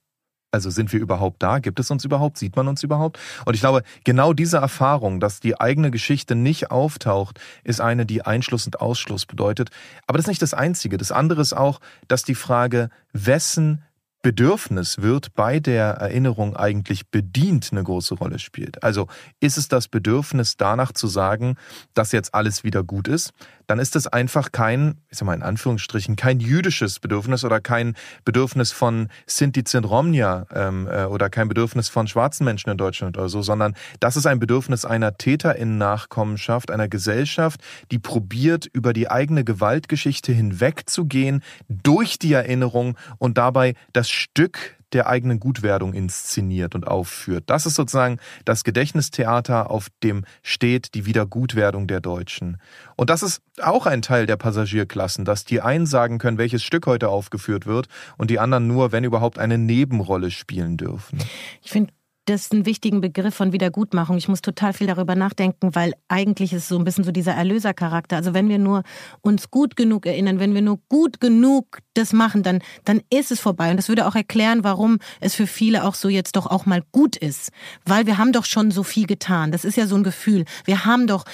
[0.52, 1.60] Also sind wir überhaupt da?
[1.60, 2.36] Gibt es uns überhaupt?
[2.36, 3.18] Sieht man uns überhaupt?
[3.44, 8.22] Und ich glaube, genau diese Erfahrung, dass die eigene Geschichte nicht auftaucht, ist eine, die
[8.22, 9.70] Einschluss und Ausschluss bedeutet.
[10.06, 10.96] Aber das ist nicht das Einzige.
[10.96, 13.82] Das andere ist auch, dass die Frage, wessen
[14.22, 18.82] Bedürfnis wird bei der Erinnerung eigentlich bedient, eine große Rolle spielt.
[18.82, 19.08] Also
[19.40, 21.56] ist es das Bedürfnis danach zu sagen,
[21.94, 23.32] dass jetzt alles wieder gut ist,
[23.70, 27.94] dann ist es einfach kein, ich sag mal in Anführungsstrichen, kein jüdisches Bedürfnis oder kein
[28.24, 33.28] Bedürfnis von Sinti Romnia ähm, äh, oder kein Bedürfnis von schwarzen Menschen in Deutschland oder
[33.28, 37.60] so, sondern das ist ein Bedürfnis einer Täterinnen-Nachkommenschaft, einer Gesellschaft,
[37.92, 45.06] die probiert, über die eigene Gewaltgeschichte hinwegzugehen, durch die Erinnerung und dabei das Stück der
[45.08, 47.44] eigenen Gutwerdung inszeniert und aufführt.
[47.46, 52.60] Das ist sozusagen das Gedächtnistheater, auf dem steht die Wiedergutwerdung der Deutschen.
[52.96, 56.86] Und das ist auch ein Teil der Passagierklassen, dass die einen sagen können, welches Stück
[56.86, 57.86] heute aufgeführt wird
[58.18, 61.18] und die anderen nur, wenn überhaupt, eine Nebenrolle spielen dürfen.
[61.62, 61.92] Ich finde
[62.26, 64.16] das ist ein wichtigen Begriff von Wiedergutmachung.
[64.16, 68.16] Ich muss total viel darüber nachdenken, weil eigentlich ist so ein bisschen so dieser Erlösercharakter.
[68.16, 68.84] Also wenn wir nur
[69.20, 73.40] uns gut genug erinnern, wenn wir nur gut genug das machen, dann, dann ist es
[73.40, 73.70] vorbei.
[73.70, 76.82] Und das würde auch erklären, warum es für viele auch so jetzt doch auch mal
[76.92, 77.50] gut ist.
[77.84, 79.52] Weil wir haben doch schon so viel getan.
[79.52, 80.44] Das ist ja so ein Gefühl.
[80.64, 81.24] Wir haben doch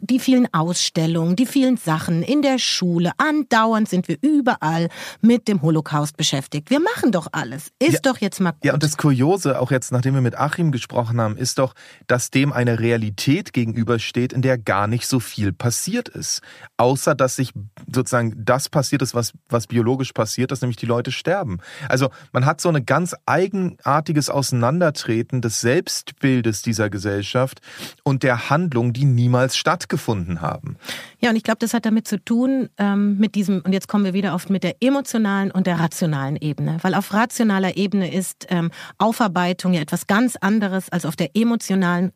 [0.00, 3.12] die vielen Ausstellungen, die vielen Sachen in der Schule.
[3.18, 4.88] Andauernd sind wir überall
[5.20, 6.70] mit dem Holocaust beschäftigt.
[6.70, 7.70] Wir machen doch alles.
[7.78, 8.64] Ist ja, doch jetzt mal gut.
[8.64, 11.74] Ja, und das Kuriose, auch jetzt, nachdem wir mit Achim gesprochen haben, ist doch,
[12.06, 16.40] dass dem eine Realität gegenübersteht, in der gar nicht so viel passiert ist.
[16.76, 17.52] Außer, dass sich
[17.92, 21.58] sozusagen das passiert ist, was, was biologisch passiert ist, nämlich die Leute sterben.
[21.88, 27.60] Also man hat so ein ganz eigenartiges Auseinandertreten des Selbstbildes dieser Gesellschaft
[28.02, 30.76] und der Handlung, die niemals stattgefunden haben.
[31.20, 34.04] Ja, und ich glaube, das hat damit zu tun, ähm, mit diesem, und jetzt kommen
[34.04, 36.78] wir wieder oft mit der emotionalen und der rationalen Ebene.
[36.82, 42.12] Weil auf rationaler Ebene ist ähm, Aufarbeitung ja etwas ganz anderes als auf der emotionalen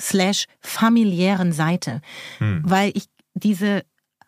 [0.00, 2.00] slash familiären Seite.
[2.38, 2.62] Hm.
[2.64, 3.82] Weil ich diese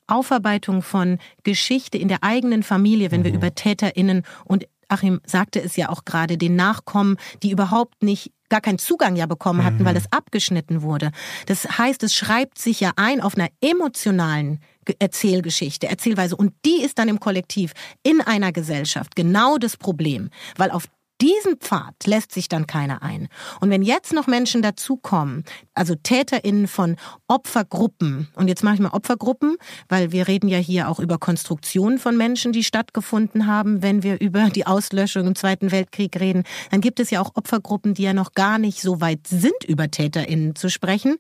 [0.09, 3.25] Aufarbeitung von Geschichte in der eigenen Familie, wenn mhm.
[3.25, 8.33] wir über TäterInnen und Achim sagte es ja auch gerade, den Nachkommen, die überhaupt nicht
[8.49, 9.85] gar keinen Zugang ja bekommen hatten, mhm.
[9.85, 11.13] weil es abgeschnitten wurde.
[11.47, 14.61] Das heißt, es schreibt sich ja ein auf einer emotionalen
[14.99, 16.35] Erzählgeschichte, Erzählweise.
[16.35, 20.31] Und die ist dann im Kollektiv, in einer Gesellschaft genau das Problem.
[20.57, 20.89] Weil auf
[21.21, 23.29] diesen Pfad lässt sich dann keiner ein.
[23.61, 28.91] Und wenn jetzt noch Menschen dazukommen, also TäterInnen von Opfergruppen, und jetzt mache ich mal
[28.91, 29.57] Opfergruppen,
[29.89, 34.21] weil wir reden ja hier auch über Konstruktionen von Menschen, die stattgefunden haben, wenn wir
[34.21, 38.13] über die Auslöschung im Zweiten Weltkrieg reden, dann gibt es ja auch Opfergruppen, die ja
[38.13, 41.17] noch gar nicht so weit sind, über TäterInnen zu sprechen,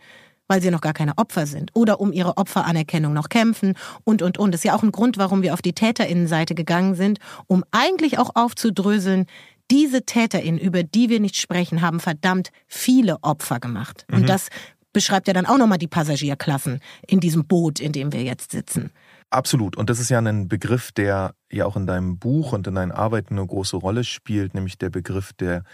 [0.49, 4.39] weil sie noch gar keine Opfer sind oder um ihre Opferanerkennung noch kämpfen und, und,
[4.39, 4.53] und.
[4.53, 8.19] Das ist ja auch ein Grund, warum wir auf die TäterInnenseite gegangen sind, um eigentlich
[8.19, 9.27] auch aufzudröseln,
[9.71, 14.07] diese TäterInnen, über die wir nicht sprechen, haben verdammt viele Opfer gemacht.
[14.09, 14.19] Mhm.
[14.19, 14.49] Und das
[14.93, 18.91] beschreibt ja dann auch nochmal die Passagierklassen in diesem Boot, in dem wir jetzt sitzen.
[19.31, 19.77] Absolut.
[19.77, 22.93] Und das ist ja ein Begriff, der ja auch in deinem Buch und in deinen
[22.93, 25.65] Arbeiten eine große Rolle spielt, nämlich der Begriff der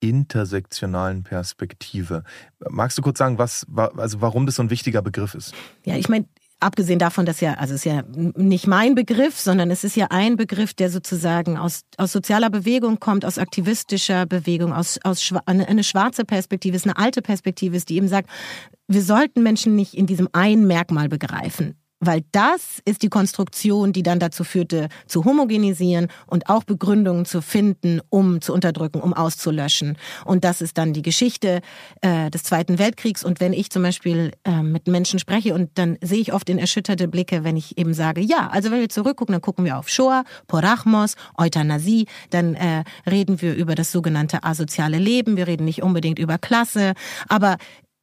[0.00, 2.24] intersektionalen Perspektive.
[2.68, 3.64] Magst du kurz sagen, was,
[3.96, 5.54] also warum das so ein wichtiger Begriff ist?
[5.84, 6.26] Ja, ich meine,
[6.60, 10.06] abgesehen davon, dass ja, also es ist ja nicht mein Begriff, sondern es ist ja
[10.10, 15.84] ein Begriff, der sozusagen aus, aus sozialer Bewegung kommt, aus aktivistischer Bewegung, aus, aus eine,
[15.84, 18.30] schwarze Perspektive, ist eine alte Perspektive ist, die eben sagt,
[18.88, 24.02] wir sollten Menschen nicht in diesem einen Merkmal begreifen weil das ist die Konstruktion, die
[24.02, 29.96] dann dazu führte, zu homogenisieren und auch Begründungen zu finden, um zu unterdrücken, um auszulöschen.
[30.24, 31.60] Und das ist dann die Geschichte
[32.02, 33.24] äh, des Zweiten Weltkriegs.
[33.24, 36.58] Und wenn ich zum Beispiel äh, mit Menschen spreche und dann sehe ich oft in
[36.58, 39.88] erschütterte Blicke, wenn ich eben sage, ja, also wenn wir zurückgucken, dann gucken wir auf
[39.88, 45.82] Shoah, Porachmos, Euthanasie, dann äh, reden wir über das sogenannte asoziale Leben, wir reden nicht
[45.82, 46.92] unbedingt über Klasse,
[47.28, 47.56] aber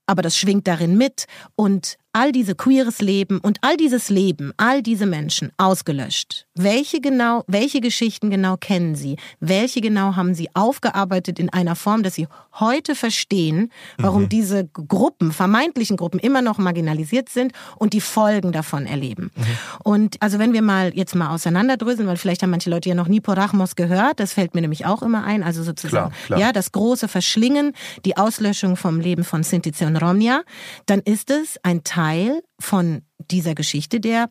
[0.06, 4.84] aber das schwingt darin mit und all diese queeres Leben und all dieses Leben, all
[4.84, 6.45] diese Menschen ausgelöscht.
[6.54, 9.17] Welche genau, welche Geschichten genau kennen Sie?
[9.39, 12.28] Welche genau haben Sie aufgearbeitet in einer Form, dass Sie
[12.60, 14.30] heute verstehen, warum mhm.
[14.30, 19.32] diese Gruppen, vermeintlichen Gruppen immer noch marginalisiert sind und die Folgen davon erleben?
[19.36, 19.43] Mhm.
[19.84, 23.08] Und also wenn wir mal jetzt mal auseinanderdröseln, weil vielleicht haben manche Leute ja noch
[23.08, 26.39] nie Porachmos gehört, das fällt mir nämlich auch immer ein, also sozusagen, klar, klar.
[26.39, 27.73] ja, das große Verschlingen,
[28.06, 30.43] die Auslöschung vom Leben von Sinti und Romnia,
[30.86, 34.28] dann ist es ein Teil Teil von dieser Geschichte, der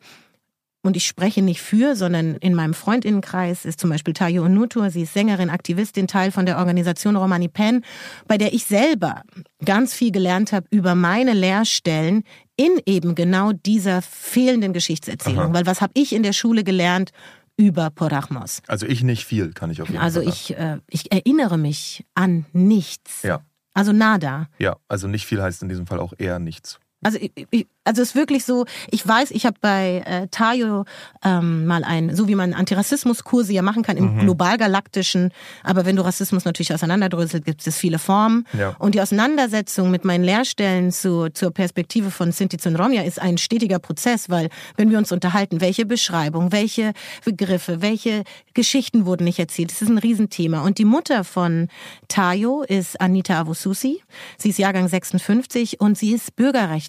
[0.85, 5.03] und ich spreche nicht für, sondern in meinem Freundinnenkreis ist zum Beispiel Tayo Onutur, sie
[5.03, 7.85] ist Sängerin, Aktivistin, Teil von der Organisation Romani Pen,
[8.27, 9.21] bei der ich selber
[9.63, 12.23] ganz viel gelernt habe über meine Lehrstellen
[12.57, 15.45] in eben genau dieser fehlenden Geschichtserzählung.
[15.45, 15.53] Aha.
[15.53, 17.11] Weil was habe ich in der Schule gelernt
[17.55, 18.61] über Porachmos?
[18.67, 20.57] Also ich nicht viel, kann ich auf jeden also Fall sagen.
[20.57, 23.23] Also ich, äh, ich erinnere mich an nichts.
[23.23, 23.39] Ja.
[23.73, 24.49] Also nada.
[24.59, 26.79] Ja, also nicht viel heißt in diesem Fall auch eher nichts.
[27.03, 27.19] Also
[27.51, 30.85] ich, also es ist wirklich so, ich weiß, ich habe bei äh, Tayo
[31.23, 34.19] ähm, mal ein, so wie man Antirassismuskurse ja machen kann im mhm.
[34.21, 35.31] globalgalaktischen,
[35.63, 38.47] aber wenn du Rassismus natürlich auseinanderdröselt, gibt es viele Formen.
[38.57, 38.75] Ja.
[38.79, 43.37] Und die Auseinandersetzung mit meinen Lehrstellen zu, zur Perspektive von Sinti und Romja ist ein
[43.37, 46.93] stetiger Prozess, weil wenn wir uns unterhalten, welche Beschreibung, welche
[47.25, 50.61] Begriffe, welche Geschichten wurden nicht erzählt, das ist ein Riesenthema.
[50.61, 51.67] Und die Mutter von
[52.07, 54.01] Tayo ist Anita Avususi.
[54.37, 56.35] Sie ist Jahrgang 56 und sie ist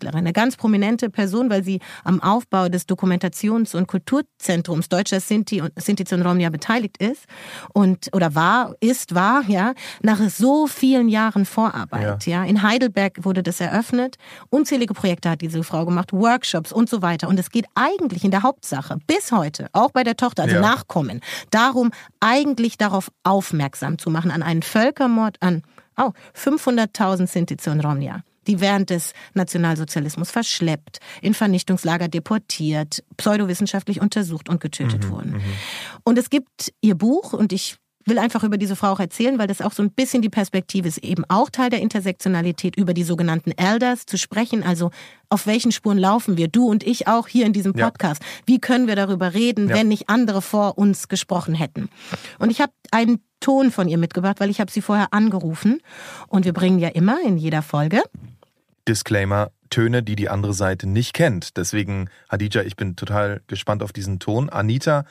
[0.04, 5.20] Bürgerrechtlerin, eine ganz prominente prominente Person, weil sie am Aufbau des Dokumentations- und Kulturzentrums Deutscher
[5.20, 7.24] Sinti und Sinti und Romnia beteiligt ist
[7.72, 12.42] und oder war, ist, war, ja, nach so vielen Jahren Vorarbeit, ja.
[12.42, 12.48] ja.
[12.48, 14.16] In Heidelberg wurde das eröffnet.
[14.50, 17.28] Unzählige Projekte hat diese Frau gemacht, Workshops und so weiter.
[17.28, 20.60] Und es geht eigentlich in der Hauptsache bis heute, auch bei der Tochter, also ja.
[20.60, 21.90] Nachkommen, darum,
[22.20, 25.62] eigentlich darauf aufmerksam zu machen, an einen Völkermord an
[25.96, 34.48] oh, 500.000 Sinti und Romnia die während des Nationalsozialismus verschleppt, in Vernichtungslager deportiert, pseudowissenschaftlich untersucht
[34.48, 35.32] und getötet mhm, wurden.
[35.32, 35.42] Mhm.
[36.04, 37.76] Und es gibt ihr Buch und ich
[38.06, 40.88] will einfach über diese Frau auch erzählen, weil das auch so ein bisschen die Perspektive
[40.88, 44.62] ist, eben auch Teil der Intersektionalität, über die sogenannten Elders zu sprechen.
[44.62, 44.90] Also
[45.30, 48.22] auf welchen Spuren laufen wir, du und ich auch hier in diesem Podcast.
[48.22, 48.28] Ja.
[48.46, 49.76] Wie können wir darüber reden, ja.
[49.76, 51.88] wenn nicht andere vor uns gesprochen hätten?
[52.38, 55.80] Und ich habe einen Ton von ihr mitgebracht, weil ich habe sie vorher angerufen.
[56.28, 58.02] Und wir bringen ja immer in jeder Folge
[58.86, 61.56] Disclaimer, Töne, die die andere Seite nicht kennt.
[61.56, 64.50] Deswegen, Hadija, ich bin total gespannt auf diesen Ton.
[64.50, 65.04] Anita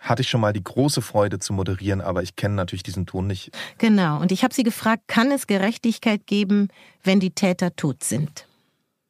[0.00, 3.26] hatte ich schon mal die große Freude zu moderieren, aber ich kenne natürlich diesen Ton
[3.26, 3.50] nicht.
[3.78, 6.68] Genau, und ich habe sie gefragt, kann es Gerechtigkeit geben,
[7.02, 8.46] wenn die Täter tot sind?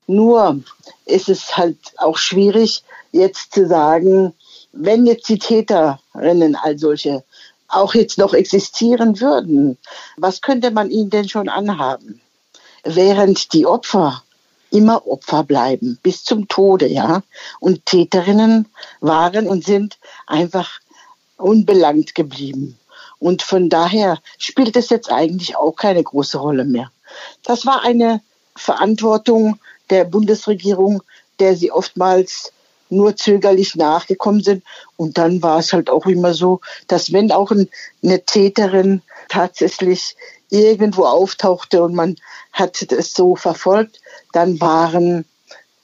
[0.06, 0.60] Nur
[1.04, 4.32] ist es halt auch schwierig, jetzt zu sagen,
[4.72, 7.24] wenn jetzt die Täterinnen als solche
[7.68, 9.76] auch jetzt noch existieren würden,
[10.16, 12.22] was könnte man ihnen denn schon anhaben?
[12.94, 14.22] Während die Opfer
[14.70, 17.22] immer Opfer bleiben, bis zum Tode, ja.
[17.60, 18.66] Und Täterinnen
[19.00, 20.80] waren und sind einfach
[21.36, 22.78] unbelangt geblieben.
[23.18, 26.90] Und von daher spielt es jetzt eigentlich auch keine große Rolle mehr.
[27.42, 28.20] Das war eine
[28.56, 29.58] Verantwortung
[29.90, 31.02] der Bundesregierung,
[31.40, 32.52] der sie oftmals
[32.90, 34.64] nur zögerlich nachgekommen sind.
[34.96, 40.16] Und dann war es halt auch immer so, dass wenn auch eine Täterin tatsächlich
[40.50, 42.16] irgendwo auftauchte und man
[42.52, 44.00] hat es so verfolgt,
[44.32, 45.24] dann waren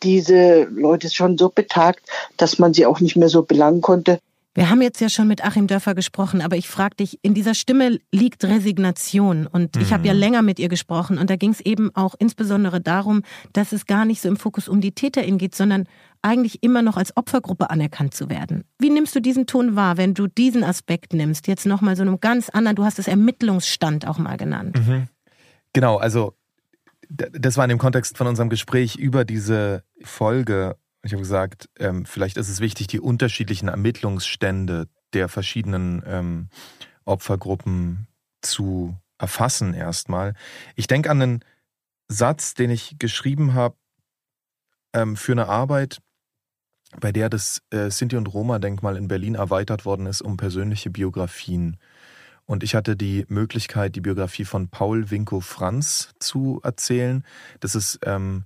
[0.03, 4.21] diese Leute schon so betagt, dass man sie auch nicht mehr so belangen konnte.
[4.55, 7.55] Wir haben jetzt ja schon mit Achim Dörfer gesprochen, aber ich frage dich, in dieser
[7.55, 9.49] Stimme liegt Resignation.
[9.49, 9.83] Und mhm.
[9.83, 13.23] ich habe ja länger mit ihr gesprochen und da ging es eben auch insbesondere darum,
[13.53, 15.89] dass es gar nicht so im Fokus um die TäterInnen geht, sondern
[16.23, 18.65] eigentlich immer noch als Opfergruppe anerkannt zu werden.
[18.79, 21.49] Wie nimmst du diesen Ton wahr, wenn du diesen Aspekt nimmst?
[21.49, 24.79] Jetzt nochmal so einem ganz anderen, du hast es Ermittlungsstand auch mal genannt.
[24.79, 25.09] Mhm.
[25.73, 26.35] Genau, also
[27.11, 32.07] das war in dem Kontext von unserem Gespräch über diese Folge ich habe gesagt, ähm,
[32.07, 36.49] vielleicht ist es wichtig, die unterschiedlichen Ermittlungsstände der verschiedenen ähm,
[37.05, 38.09] Opfergruppen
[38.41, 40.35] zu erfassen erstmal.
[40.77, 41.45] Ich denke an einen
[42.09, 43.77] Satz, den ich geschrieben habe
[44.95, 46.01] ähm, für eine Arbeit,
[46.99, 51.77] bei der das äh, Sinti- und Roma-Denkmal in Berlin erweitert worden ist um persönliche Biografien.
[52.47, 57.25] Und ich hatte die Möglichkeit, die Biografie von Paul Winko Franz zu erzählen.
[57.61, 58.45] Das ist ähm,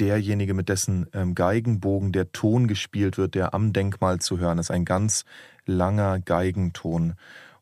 [0.00, 4.70] derjenige, mit dessen ähm, Geigenbogen der Ton gespielt wird, der am Denkmal zu hören ist.
[4.70, 5.24] Ein ganz
[5.66, 7.14] langer Geigenton.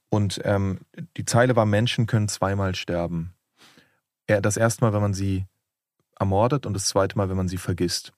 [0.09, 0.81] Und ähm,
[1.17, 3.35] die Zeile war, Menschen können zweimal sterben.
[4.27, 5.47] Das erste Mal, wenn man sie
[6.19, 8.13] ermordet und das zweite Mal, wenn man sie vergisst.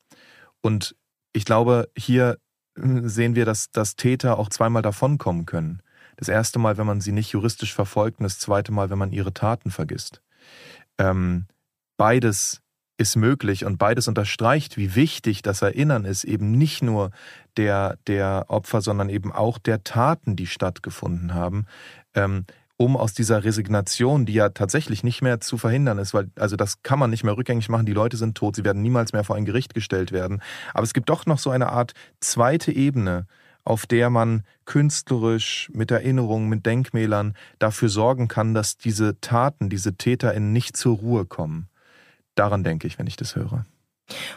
[0.61, 0.96] Und
[1.33, 2.38] ich glaube, hier
[2.76, 5.83] äh, sehen wir, dass, dass Täter auch zweimal davonkommen können.
[6.16, 9.12] Das erste Mal, wenn man sie nicht juristisch verfolgt und das zweite Mal, wenn man
[9.12, 10.22] ihre Taten vergisst.
[10.98, 11.46] Ähm,
[11.96, 12.61] beides
[12.98, 17.12] ist möglich und beides unterstreicht, wie wichtig das Erinnern ist, eben nicht nur
[17.56, 21.66] der, der Opfer, sondern eben auch der Taten, die stattgefunden haben,
[22.14, 22.44] ähm,
[22.76, 26.82] um aus dieser Resignation, die ja tatsächlich nicht mehr zu verhindern ist, weil also das
[26.82, 29.36] kann man nicht mehr rückgängig machen, die Leute sind tot, sie werden niemals mehr vor
[29.36, 30.42] ein Gericht gestellt werden.
[30.74, 33.26] Aber es gibt doch noch so eine Art zweite Ebene,
[33.64, 39.94] auf der man künstlerisch mit Erinnerungen, mit Denkmälern dafür sorgen kann, dass diese Taten, diese
[39.94, 41.68] TäterInnen nicht zur Ruhe kommen.
[42.39, 43.64] Daran denke ich, wenn ich das höre.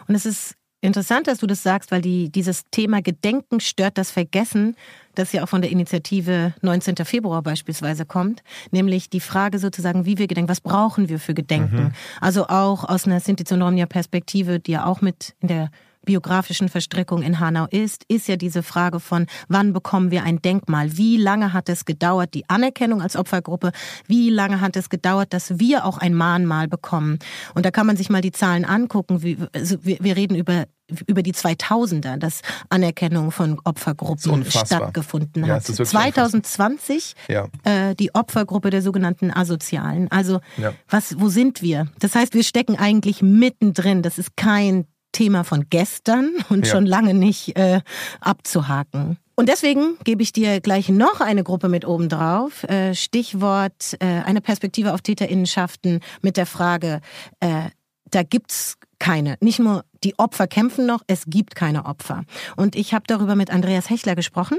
[0.08, 4.12] Und es ist interessant, dass du das sagst, weil die, dieses Thema Gedenken stört das
[4.12, 4.76] Vergessen,
[5.16, 6.96] das ja auch von der Initiative 19.
[7.06, 8.42] Februar beispielsweise kommt,
[8.72, 11.84] nämlich die Frage sozusagen, wie wir gedenken, was brauchen wir für Gedenken?
[11.84, 11.92] Mhm.
[12.20, 13.44] Also auch aus einer Sinti
[13.86, 15.70] Perspektive, die ja auch mit in der
[16.06, 20.98] biografischen Verstrickung in Hanau ist, ist ja diese Frage von, wann bekommen wir ein Denkmal?
[20.98, 23.72] Wie lange hat es gedauert, die Anerkennung als Opfergruppe?
[24.08, 27.20] Wie lange hat es gedauert, dass wir auch ein Mahnmal bekommen?
[27.54, 29.22] Und da kann man sich mal die Zahlen angucken.
[29.24, 30.66] Wie, also wir, wir reden über
[31.08, 35.68] über die 2000er, dass Anerkennung von Opfergruppen stattgefunden hat.
[35.70, 37.48] Ja, 2020 ja.
[37.64, 40.12] äh, die Opfergruppe der sogenannten Asozialen.
[40.12, 40.74] Also ja.
[40.90, 41.88] was, wo sind wir?
[42.00, 44.02] Das heißt, wir stecken eigentlich mittendrin.
[44.02, 46.72] Das ist kein Thema von gestern und ja.
[46.72, 47.82] schon lange nicht äh,
[48.20, 49.18] abzuhaken.
[49.36, 52.64] Und deswegen gebe ich dir gleich noch eine Gruppe mit oben drauf.
[52.64, 57.02] Äh, Stichwort äh, eine Perspektive auf Täterinnenschaften mit der Frage,
[57.40, 57.70] äh,
[58.12, 59.38] da gibt's keine.
[59.40, 62.24] Nicht nur die Opfer kämpfen noch, es gibt keine Opfer.
[62.56, 64.58] Und ich habe darüber mit Andreas Hechler gesprochen.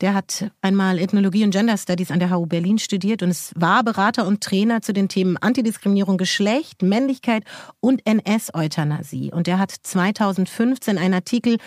[0.00, 3.82] Der hat einmal Ethnologie und Gender Studies an der HU Berlin studiert und es war
[3.82, 7.42] Berater und Trainer zu den Themen Antidiskriminierung, Geschlecht, Männlichkeit
[7.80, 9.32] und NS-Euthanasie.
[9.32, 11.58] Und er hat 2015 einen Artikel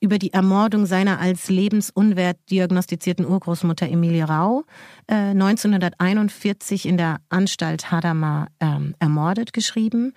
[0.00, 4.64] über die Ermordung seiner als lebensunwert diagnostizierten Urgroßmutter Emilie Rau
[5.06, 10.12] äh, 1941 in der Anstalt Hadamar ähm, ermordet geschrieben.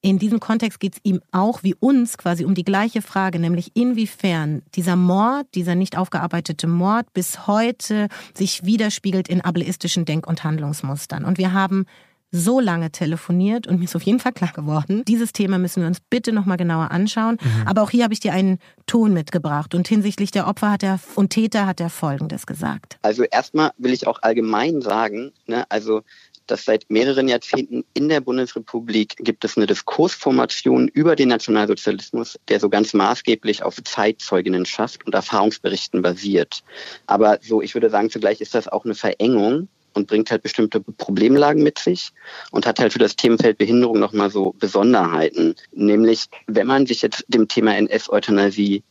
[0.00, 3.72] In diesem Kontext geht es ihm auch wie uns quasi um die gleiche Frage, nämlich
[3.74, 10.44] inwiefern dieser Mord, dieser nicht aufgearbeitete Mord bis heute sich widerspiegelt in ableistischen Denk- und
[10.44, 11.24] Handlungsmustern.
[11.24, 11.86] Und wir haben
[12.30, 15.86] so lange telefoniert und mir ist auf jeden Fall klar geworden, dieses Thema müssen wir
[15.86, 17.38] uns bitte nochmal genauer anschauen.
[17.40, 17.66] Mhm.
[17.66, 21.00] Aber auch hier habe ich dir einen Ton mitgebracht und hinsichtlich der Opfer hat er
[21.14, 22.98] und Täter hat er Folgendes gesagt.
[23.02, 26.02] Also erstmal will ich auch allgemein sagen, ne, also
[26.50, 32.60] dass seit mehreren Jahrzehnten in der Bundesrepublik gibt es eine Diskursformation über den Nationalsozialismus, der
[32.60, 36.62] so ganz maßgeblich auf Zeitzeuginnenschaft und Erfahrungsberichten basiert.
[37.06, 40.80] Aber so, ich würde sagen, zugleich ist das auch eine Verengung und bringt halt bestimmte
[40.80, 42.10] Problemlagen mit sich
[42.50, 45.54] und hat halt für das Themenfeld Behinderung nochmal so Besonderheiten.
[45.72, 48.82] Nämlich, wenn man sich jetzt dem Thema NS-Euthanasie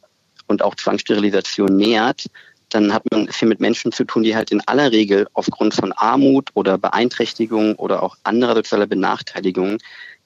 [0.47, 2.27] und auch Zwangssterilisation nähert,
[2.69, 5.93] dann hat man hier mit Menschen zu tun, die halt in aller Regel aufgrund von
[5.93, 9.77] Armut oder Beeinträchtigung oder auch anderer sozialer Benachteiligung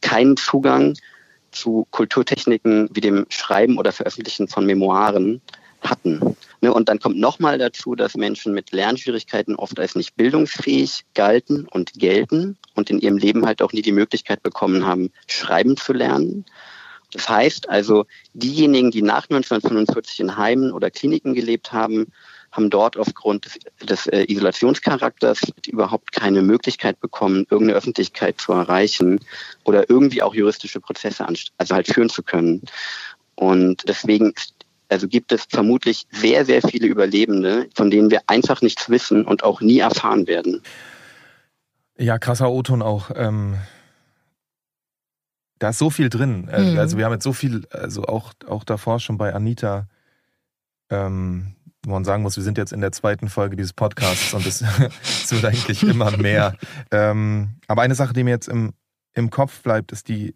[0.01, 0.95] keinen Zugang
[1.51, 5.41] zu Kulturtechniken wie dem Schreiben oder Veröffentlichen von Memoiren
[5.81, 6.35] hatten.
[6.61, 11.67] Ne, und dann kommt nochmal dazu, dass Menschen mit Lernschwierigkeiten oft als nicht bildungsfähig galten
[11.67, 15.93] und gelten und in ihrem Leben halt auch nie die Möglichkeit bekommen haben, schreiben zu
[15.93, 16.45] lernen.
[17.11, 22.11] Das heißt also, diejenigen, die nach 1945 in Heimen oder Kliniken gelebt haben,
[22.51, 29.19] haben dort aufgrund des, des äh, Isolationscharakters überhaupt keine Möglichkeit bekommen, irgendeine Öffentlichkeit zu erreichen
[29.63, 31.25] oder irgendwie auch juristische Prozesse
[31.57, 32.61] also halt führen zu können.
[33.35, 34.33] Und deswegen
[34.89, 39.43] also gibt es vermutlich sehr, sehr viele Überlebende, von denen wir einfach nichts wissen und
[39.43, 40.61] auch nie erfahren werden.
[41.97, 43.09] Ja, krasser O-Ton auch.
[43.15, 43.57] Ähm,
[45.59, 46.49] da ist so viel drin.
[46.49, 46.77] Äh, mhm.
[46.77, 49.87] Also wir haben jetzt so viel, also auch, auch davor schon bei Anita,
[50.89, 54.45] ähm, wo man sagen muss, wir sind jetzt in der zweiten Folge dieses Podcasts und
[54.45, 56.55] es, es wird eigentlich immer mehr.
[56.91, 58.73] Ähm, aber eine Sache, die mir jetzt im,
[59.13, 60.35] im Kopf bleibt, ist die,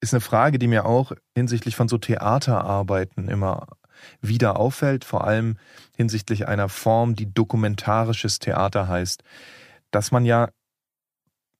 [0.00, 3.66] ist eine Frage, die mir auch hinsichtlich von so Theaterarbeiten immer
[4.20, 5.56] wieder auffällt, vor allem
[5.96, 9.22] hinsichtlich einer Form, die dokumentarisches Theater heißt,
[9.90, 10.50] dass man ja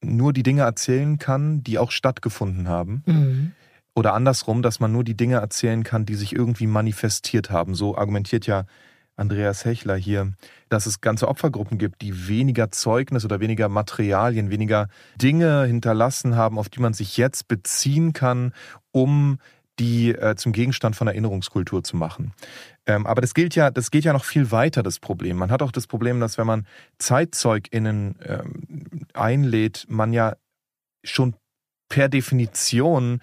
[0.03, 3.03] nur die Dinge erzählen kann, die auch stattgefunden haben.
[3.07, 3.53] Mhm.
[3.95, 7.75] Oder andersrum, dass man nur die Dinge erzählen kann, die sich irgendwie manifestiert haben.
[7.75, 8.67] So argumentiert ja
[9.17, 10.33] Andreas Hechler hier,
[10.69, 14.89] dass es ganze Opfergruppen gibt, die weniger Zeugnis oder weniger Materialien, weniger
[15.21, 18.53] Dinge hinterlassen haben, auf die man sich jetzt beziehen kann,
[18.91, 19.39] um
[19.79, 22.33] die äh, zum Gegenstand von Erinnerungskultur zu machen.
[22.87, 25.37] Ähm, aber das gilt ja, das geht ja noch viel weiter, das Problem.
[25.37, 26.67] Man hat auch das Problem, dass wenn man
[26.99, 30.37] ZeitzeugInnen ähm, einlädt, man ja
[31.03, 31.35] schon
[31.89, 33.21] per Definition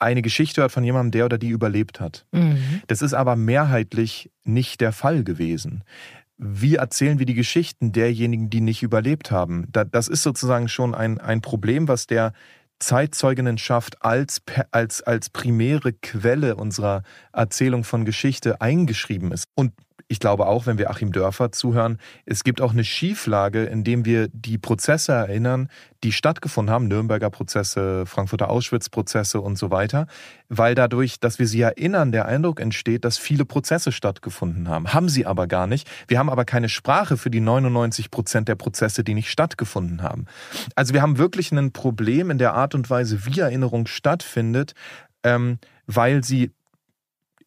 [0.00, 2.26] eine Geschichte hört von jemandem, der oder die überlebt hat.
[2.32, 2.82] Mhm.
[2.86, 5.84] Das ist aber mehrheitlich nicht der Fall gewesen.
[6.38, 9.68] Wie erzählen wir die Geschichten derjenigen, die nicht überlebt haben?
[9.70, 12.32] Das ist sozusagen schon ein, ein Problem, was der
[12.78, 14.40] Zeitzeuginnenschaft als,
[14.70, 19.44] als, als primäre Quelle unserer Erzählung von Geschichte eingeschrieben ist.
[19.54, 19.74] Und
[20.10, 24.26] ich glaube auch, wenn wir Achim Dörfer zuhören, es gibt auch eine Schieflage, indem wir
[24.32, 25.68] die Prozesse erinnern,
[26.02, 30.08] die stattgefunden haben, Nürnberger Prozesse, Frankfurter Auschwitz-Prozesse und so weiter,
[30.48, 34.92] weil dadurch, dass wir sie erinnern, der Eindruck entsteht, dass viele Prozesse stattgefunden haben.
[34.92, 35.88] Haben sie aber gar nicht.
[36.08, 40.26] Wir haben aber keine Sprache für die 99 Prozent der Prozesse, die nicht stattgefunden haben.
[40.74, 44.74] Also wir haben wirklich ein Problem in der Art und Weise, wie Erinnerung stattfindet,
[45.22, 46.50] ähm, weil sie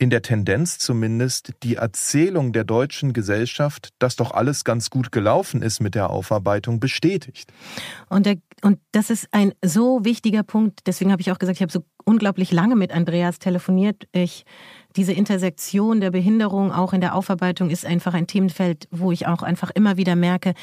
[0.03, 5.61] in der Tendenz zumindest die Erzählung der deutschen Gesellschaft, dass doch alles ganz gut gelaufen
[5.61, 7.53] ist mit der Aufarbeitung, bestätigt.
[8.09, 10.81] Und, der, und das ist ein so wichtiger Punkt.
[10.87, 14.03] Deswegen habe ich auch gesagt, ich habe so unglaublich lange mit Andreas telefoniert.
[14.11, 14.43] Ich
[14.95, 19.41] diese Intersektion der Behinderung auch in der Aufarbeitung ist einfach ein Themenfeld, wo ich auch
[19.41, 20.53] einfach immer wieder merke,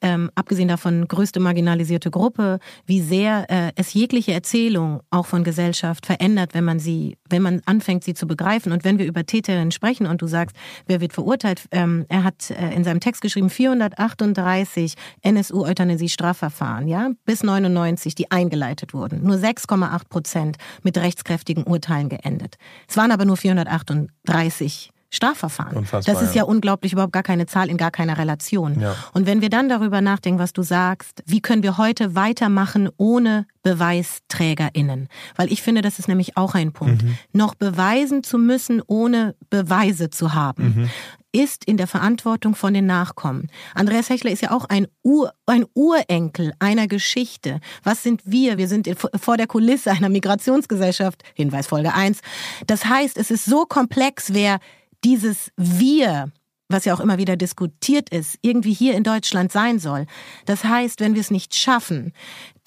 [0.00, 6.06] ähm, abgesehen davon größte marginalisierte Gruppe, wie sehr äh, es jegliche Erzählung auch von Gesellschaft
[6.06, 8.72] verändert, wenn man sie, wenn man anfängt, sie zu begreifen.
[8.72, 12.50] Und wenn wir über Täterinnen sprechen und du sagst, wer wird verurteilt, ähm, er hat
[12.50, 19.22] äh, in seinem Text geschrieben 438 NSU-Euthanasie-Strafverfahren, ja, bis 99, die eingeleitet wurden.
[19.24, 22.56] Nur 6,8 Prozent mit rechtskräftigen Urteilen geendet.
[22.88, 25.76] Es waren aber nur 438 38 Strafverfahren.
[25.76, 28.80] Unfassbar, das ist ja, ja, unglaublich, überhaupt gar keine Zahl in gar keiner Relation.
[28.80, 28.94] Ja.
[29.12, 33.46] Und wenn wir dann darüber nachdenken, was du sagst, wie können wir heute weitermachen ohne
[33.64, 35.08] BeweisträgerInnen?
[35.34, 37.02] Weil ich finde, das ist nämlich auch ein Punkt.
[37.02, 37.16] Mhm.
[37.32, 40.82] Noch beweisen zu müssen, ohne Beweise zu haben.
[40.82, 40.90] Mhm
[41.32, 43.48] ist in der Verantwortung von den Nachkommen.
[43.74, 47.60] Andreas Hechler ist ja auch ein, Ur, ein Urenkel einer Geschichte.
[47.82, 48.58] Was sind wir?
[48.58, 48.88] Wir sind
[49.20, 51.22] vor der Kulisse einer Migrationsgesellschaft.
[51.34, 52.20] Hinweis Folge 1.
[52.66, 54.58] Das heißt, es ist so komplex, wer
[55.04, 56.30] dieses Wir,
[56.68, 60.06] was ja auch immer wieder diskutiert ist, irgendwie hier in Deutschland sein soll.
[60.46, 62.12] Das heißt, wenn wir es nicht schaffen,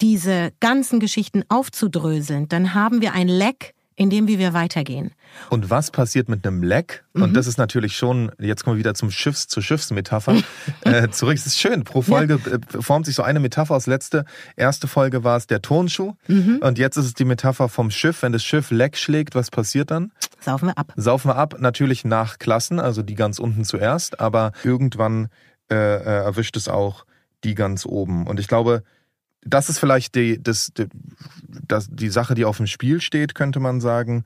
[0.00, 5.12] diese ganzen Geschichten aufzudröseln, dann haben wir ein Leck in dem, wie wir weitergehen.
[5.50, 7.04] Und was passiert mit einem Leck?
[7.12, 7.22] Mhm.
[7.22, 10.42] Und das ist natürlich schon, jetzt kommen wir wieder zum Schiffs, zur Schiffsmetapher
[10.82, 11.36] äh, zurück.
[11.36, 12.52] Es ist schön, pro Folge ja.
[12.52, 14.24] Äh, formt sich so eine Metapher aus letzte.
[14.56, 16.58] Erste Folge war es der Tonschuh mhm.
[16.60, 18.22] und jetzt ist es die Metapher vom Schiff.
[18.22, 20.12] Wenn das Schiff Leck schlägt, was passiert dann?
[20.40, 20.92] Saufen wir ab.
[20.96, 25.28] Saufen wir ab, natürlich nach Klassen, also die ganz unten zuerst, aber irgendwann
[25.70, 27.04] äh, äh erwischt es auch
[27.44, 28.26] die ganz oben.
[28.26, 28.82] Und ich glaube,
[29.44, 30.86] das ist vielleicht die, das, die,
[31.66, 34.24] das, die Sache, die auf dem Spiel steht, könnte man sagen.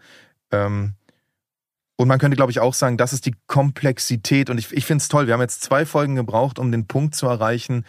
[0.51, 0.95] Ähm,
[1.97, 4.51] und man könnte, glaube ich, auch sagen, das ist die Komplexität.
[4.51, 5.27] Und ich, ich finde es toll.
[5.27, 7.85] Wir haben jetzt zwei Folgen gebraucht, um den Punkt zu erreichen,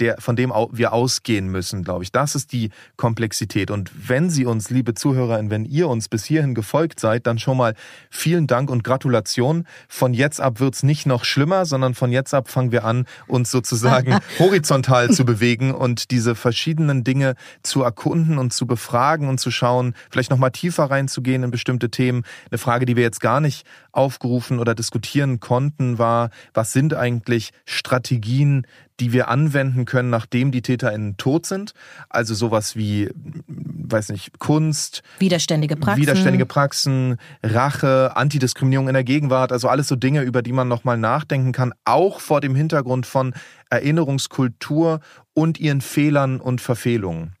[0.00, 2.10] der, von dem wir ausgehen müssen, glaube ich.
[2.10, 3.70] Das ist die Komplexität.
[3.70, 7.56] Und wenn Sie uns, liebe Zuhörerinnen, wenn ihr uns bis hierhin gefolgt seid, dann schon
[7.56, 7.74] mal
[8.10, 9.66] vielen Dank und Gratulation.
[9.88, 13.50] Von jetzt ab wird's nicht noch schlimmer, sondern von jetzt ab fangen wir an, uns
[13.50, 19.50] sozusagen horizontal zu bewegen und diese verschiedenen Dinge zu erkunden und zu befragen und zu
[19.50, 22.24] schauen, vielleicht nochmal tiefer reinzugehen in bestimmte Themen.
[22.50, 23.64] Eine Frage, die wir jetzt gar nicht
[23.96, 28.66] aufgerufen oder diskutieren konnten, war, was sind eigentlich Strategien,
[29.00, 31.72] die wir anwenden können, nachdem die TäterInnen tot sind.
[32.08, 33.10] Also sowas wie,
[33.46, 35.02] weiß nicht, Kunst.
[35.18, 36.02] Widerständige Praxen.
[36.02, 39.50] Widerständige Praxen, Rache, Antidiskriminierung in der Gegenwart.
[39.50, 41.72] Also alles so Dinge, über die man nochmal nachdenken kann.
[41.84, 43.34] Auch vor dem Hintergrund von
[43.70, 45.00] Erinnerungskultur
[45.32, 47.34] und ihren Fehlern und Verfehlungen.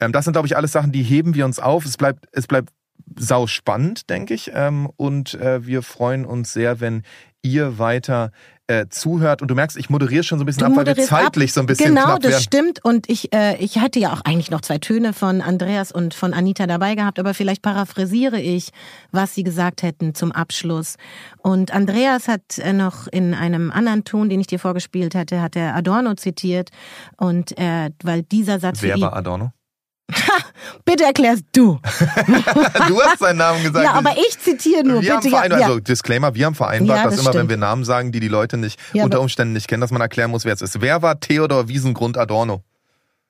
[0.00, 1.84] Ähm, das sind, glaube ich, alles Sachen, die heben wir uns auf.
[1.84, 2.70] Es bleibt, es bleibt
[3.18, 4.50] sau spannend, denke ich.
[4.54, 7.02] Ähm, und äh, wir freuen uns sehr, wenn
[7.42, 8.32] ihr weiter
[8.66, 9.42] äh, zuhört.
[9.42, 11.54] Und du merkst, ich moderiere schon so ein bisschen du ab, weil wir zeitlich ab.
[11.54, 12.42] so ein bisschen Genau, knapp das werden.
[12.42, 12.84] stimmt.
[12.84, 16.32] Und ich, äh, ich hatte ja auch eigentlich noch zwei Töne von Andreas und von
[16.34, 18.70] Anita dabei gehabt, aber vielleicht paraphrasiere ich,
[19.10, 20.96] was sie gesagt hätten zum Abschluss.
[21.38, 25.56] Und Andreas hat äh, noch in einem anderen Ton, den ich dir vorgespielt hatte, hat
[25.56, 26.70] er Adorno zitiert.
[27.16, 28.82] Und äh, weil dieser Satz.
[28.82, 29.52] Wer war Adorno?
[30.84, 31.78] bitte erklärst du.
[32.88, 33.84] du hast seinen Namen gesagt.
[33.84, 35.02] Ja, aber ich zitiere nur.
[35.02, 37.44] Wir bitte, haben ja, also Disclaimer, wir haben vereinbart, ja, das dass immer, stimmt.
[37.44, 40.00] wenn wir Namen sagen, die die Leute nicht ja, unter Umständen nicht kennen, dass man
[40.00, 40.80] erklären muss, wer es ist.
[40.80, 42.62] Wer war Theodor Wiesengrund Adorno?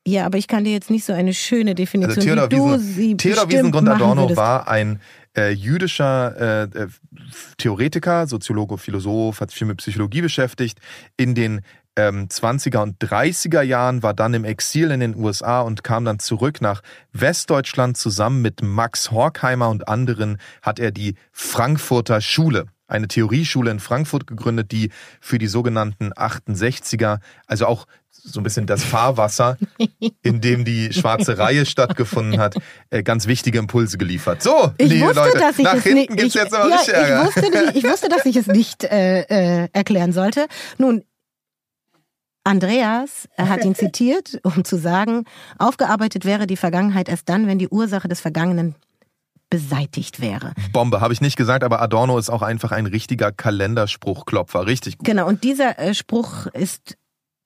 [0.07, 2.73] Ja, aber ich kann dir jetzt nicht so eine schöne Definition also Theodor wie du
[2.73, 5.01] Wiesen, sie Theodor Wiesengrund Adorno war ein
[5.37, 6.89] äh, jüdischer äh, äh,
[7.59, 10.79] Theoretiker, Soziologe, Philosoph, hat sich viel mit Psychologie beschäftigt,
[11.17, 11.61] in den
[11.97, 16.19] ähm, 20er und 30er Jahren, war dann im Exil in den USA und kam dann
[16.19, 16.83] zurück nach
[17.13, 17.97] Westdeutschland.
[17.97, 24.27] Zusammen mit Max Horkheimer und anderen hat er die Frankfurter Schule eine Theorieschule in Frankfurt
[24.27, 29.57] gegründet, die für die sogenannten 68er, also auch so ein bisschen das Fahrwasser,
[30.23, 32.57] in dem die schwarze Reihe stattgefunden hat,
[32.91, 34.43] äh, ganz wichtige Impulse geliefert.
[34.43, 36.77] So, ich liebe wusste, Leute, dass ich nach es hinten gibt es jetzt aber ja,
[36.77, 37.23] richtig Ärger.
[37.23, 40.47] Ich wusste, ich wusste, dass ich es nicht äh, äh, erklären sollte.
[40.77, 41.05] Nun,
[42.45, 45.25] Andreas hat ihn zitiert, um zu sagen,
[45.59, 48.75] aufgearbeitet wäre die Vergangenheit erst dann, wenn die Ursache des Vergangenen
[49.51, 50.53] beseitigt wäre.
[50.73, 54.67] Bombe, habe ich nicht gesagt, aber Adorno ist auch einfach ein richtiger Kalenderspruchklopfer.
[54.67, 55.07] Richtig gut.
[55.07, 56.97] Genau, und dieser äh, Spruch ist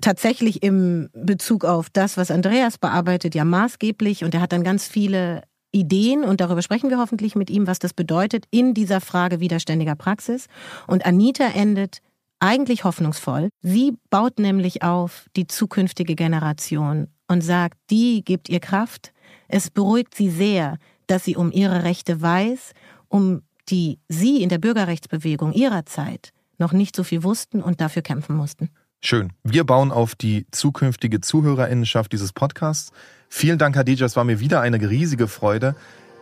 [0.02, 4.86] tatsächlich im Bezug auf das, was Andreas bearbeitet, ja maßgeblich und er hat dann ganz
[4.86, 5.42] viele
[5.72, 9.96] Ideen und darüber sprechen wir hoffentlich mit ihm, was das bedeutet in dieser Frage widerständiger
[9.96, 10.46] Praxis.
[10.86, 12.00] Und Anita endet
[12.44, 13.48] eigentlich hoffnungsvoll.
[13.62, 19.12] Sie baut nämlich auf die zukünftige Generation und sagt, die gibt ihr Kraft.
[19.48, 20.76] Es beruhigt sie sehr,
[21.06, 22.72] dass sie um ihre Rechte weiß,
[23.08, 28.02] um die sie in der Bürgerrechtsbewegung ihrer Zeit noch nicht so viel wussten und dafür
[28.02, 28.68] kämpfen mussten.
[29.00, 29.32] Schön.
[29.42, 32.92] Wir bauen auf die zukünftige Zuhörerinnenschaft dieses Podcasts.
[33.28, 34.06] Vielen Dank, Hadija.
[34.06, 35.76] Es war mir wieder eine riesige Freude.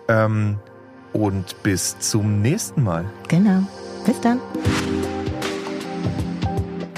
[0.09, 0.59] Ähm,
[1.13, 3.05] und bis zum nächsten Mal.
[3.29, 3.67] Genau.
[4.07, 4.41] Bis dann.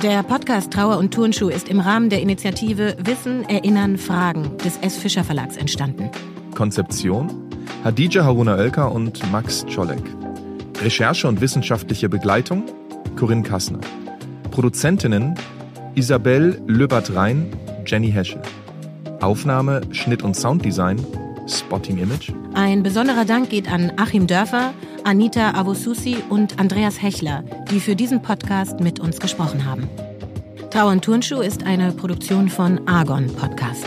[0.05, 4.99] Der Podcast Trauer und Turnschuh ist im Rahmen der Initiative Wissen, Erinnern, Fragen des S.
[4.99, 6.11] Fischer Verlags entstanden.
[6.55, 7.33] Konzeption
[7.85, 10.03] Hadija Haruna Oelker und Max Czolek.
[10.83, 12.65] Recherche und wissenschaftliche Begleitung
[13.17, 13.81] Corinne Kassner.
[14.51, 15.37] Produzentinnen
[15.95, 17.51] Isabel Löbert-Rhein,
[17.87, 18.43] Jenny Heschel.
[19.23, 20.99] Aufnahme, Schnitt und Sounddesign,
[21.49, 22.33] Spotting Image.
[22.55, 24.73] Ein besonderer Dank geht an Achim Dörfer,
[25.05, 29.89] Anita Avosusi und Andreas Hechler, die für diesen Podcast mit uns gesprochen haben.
[30.71, 33.87] Trauern Turnschuh ist eine Produktion von Argon Podcast.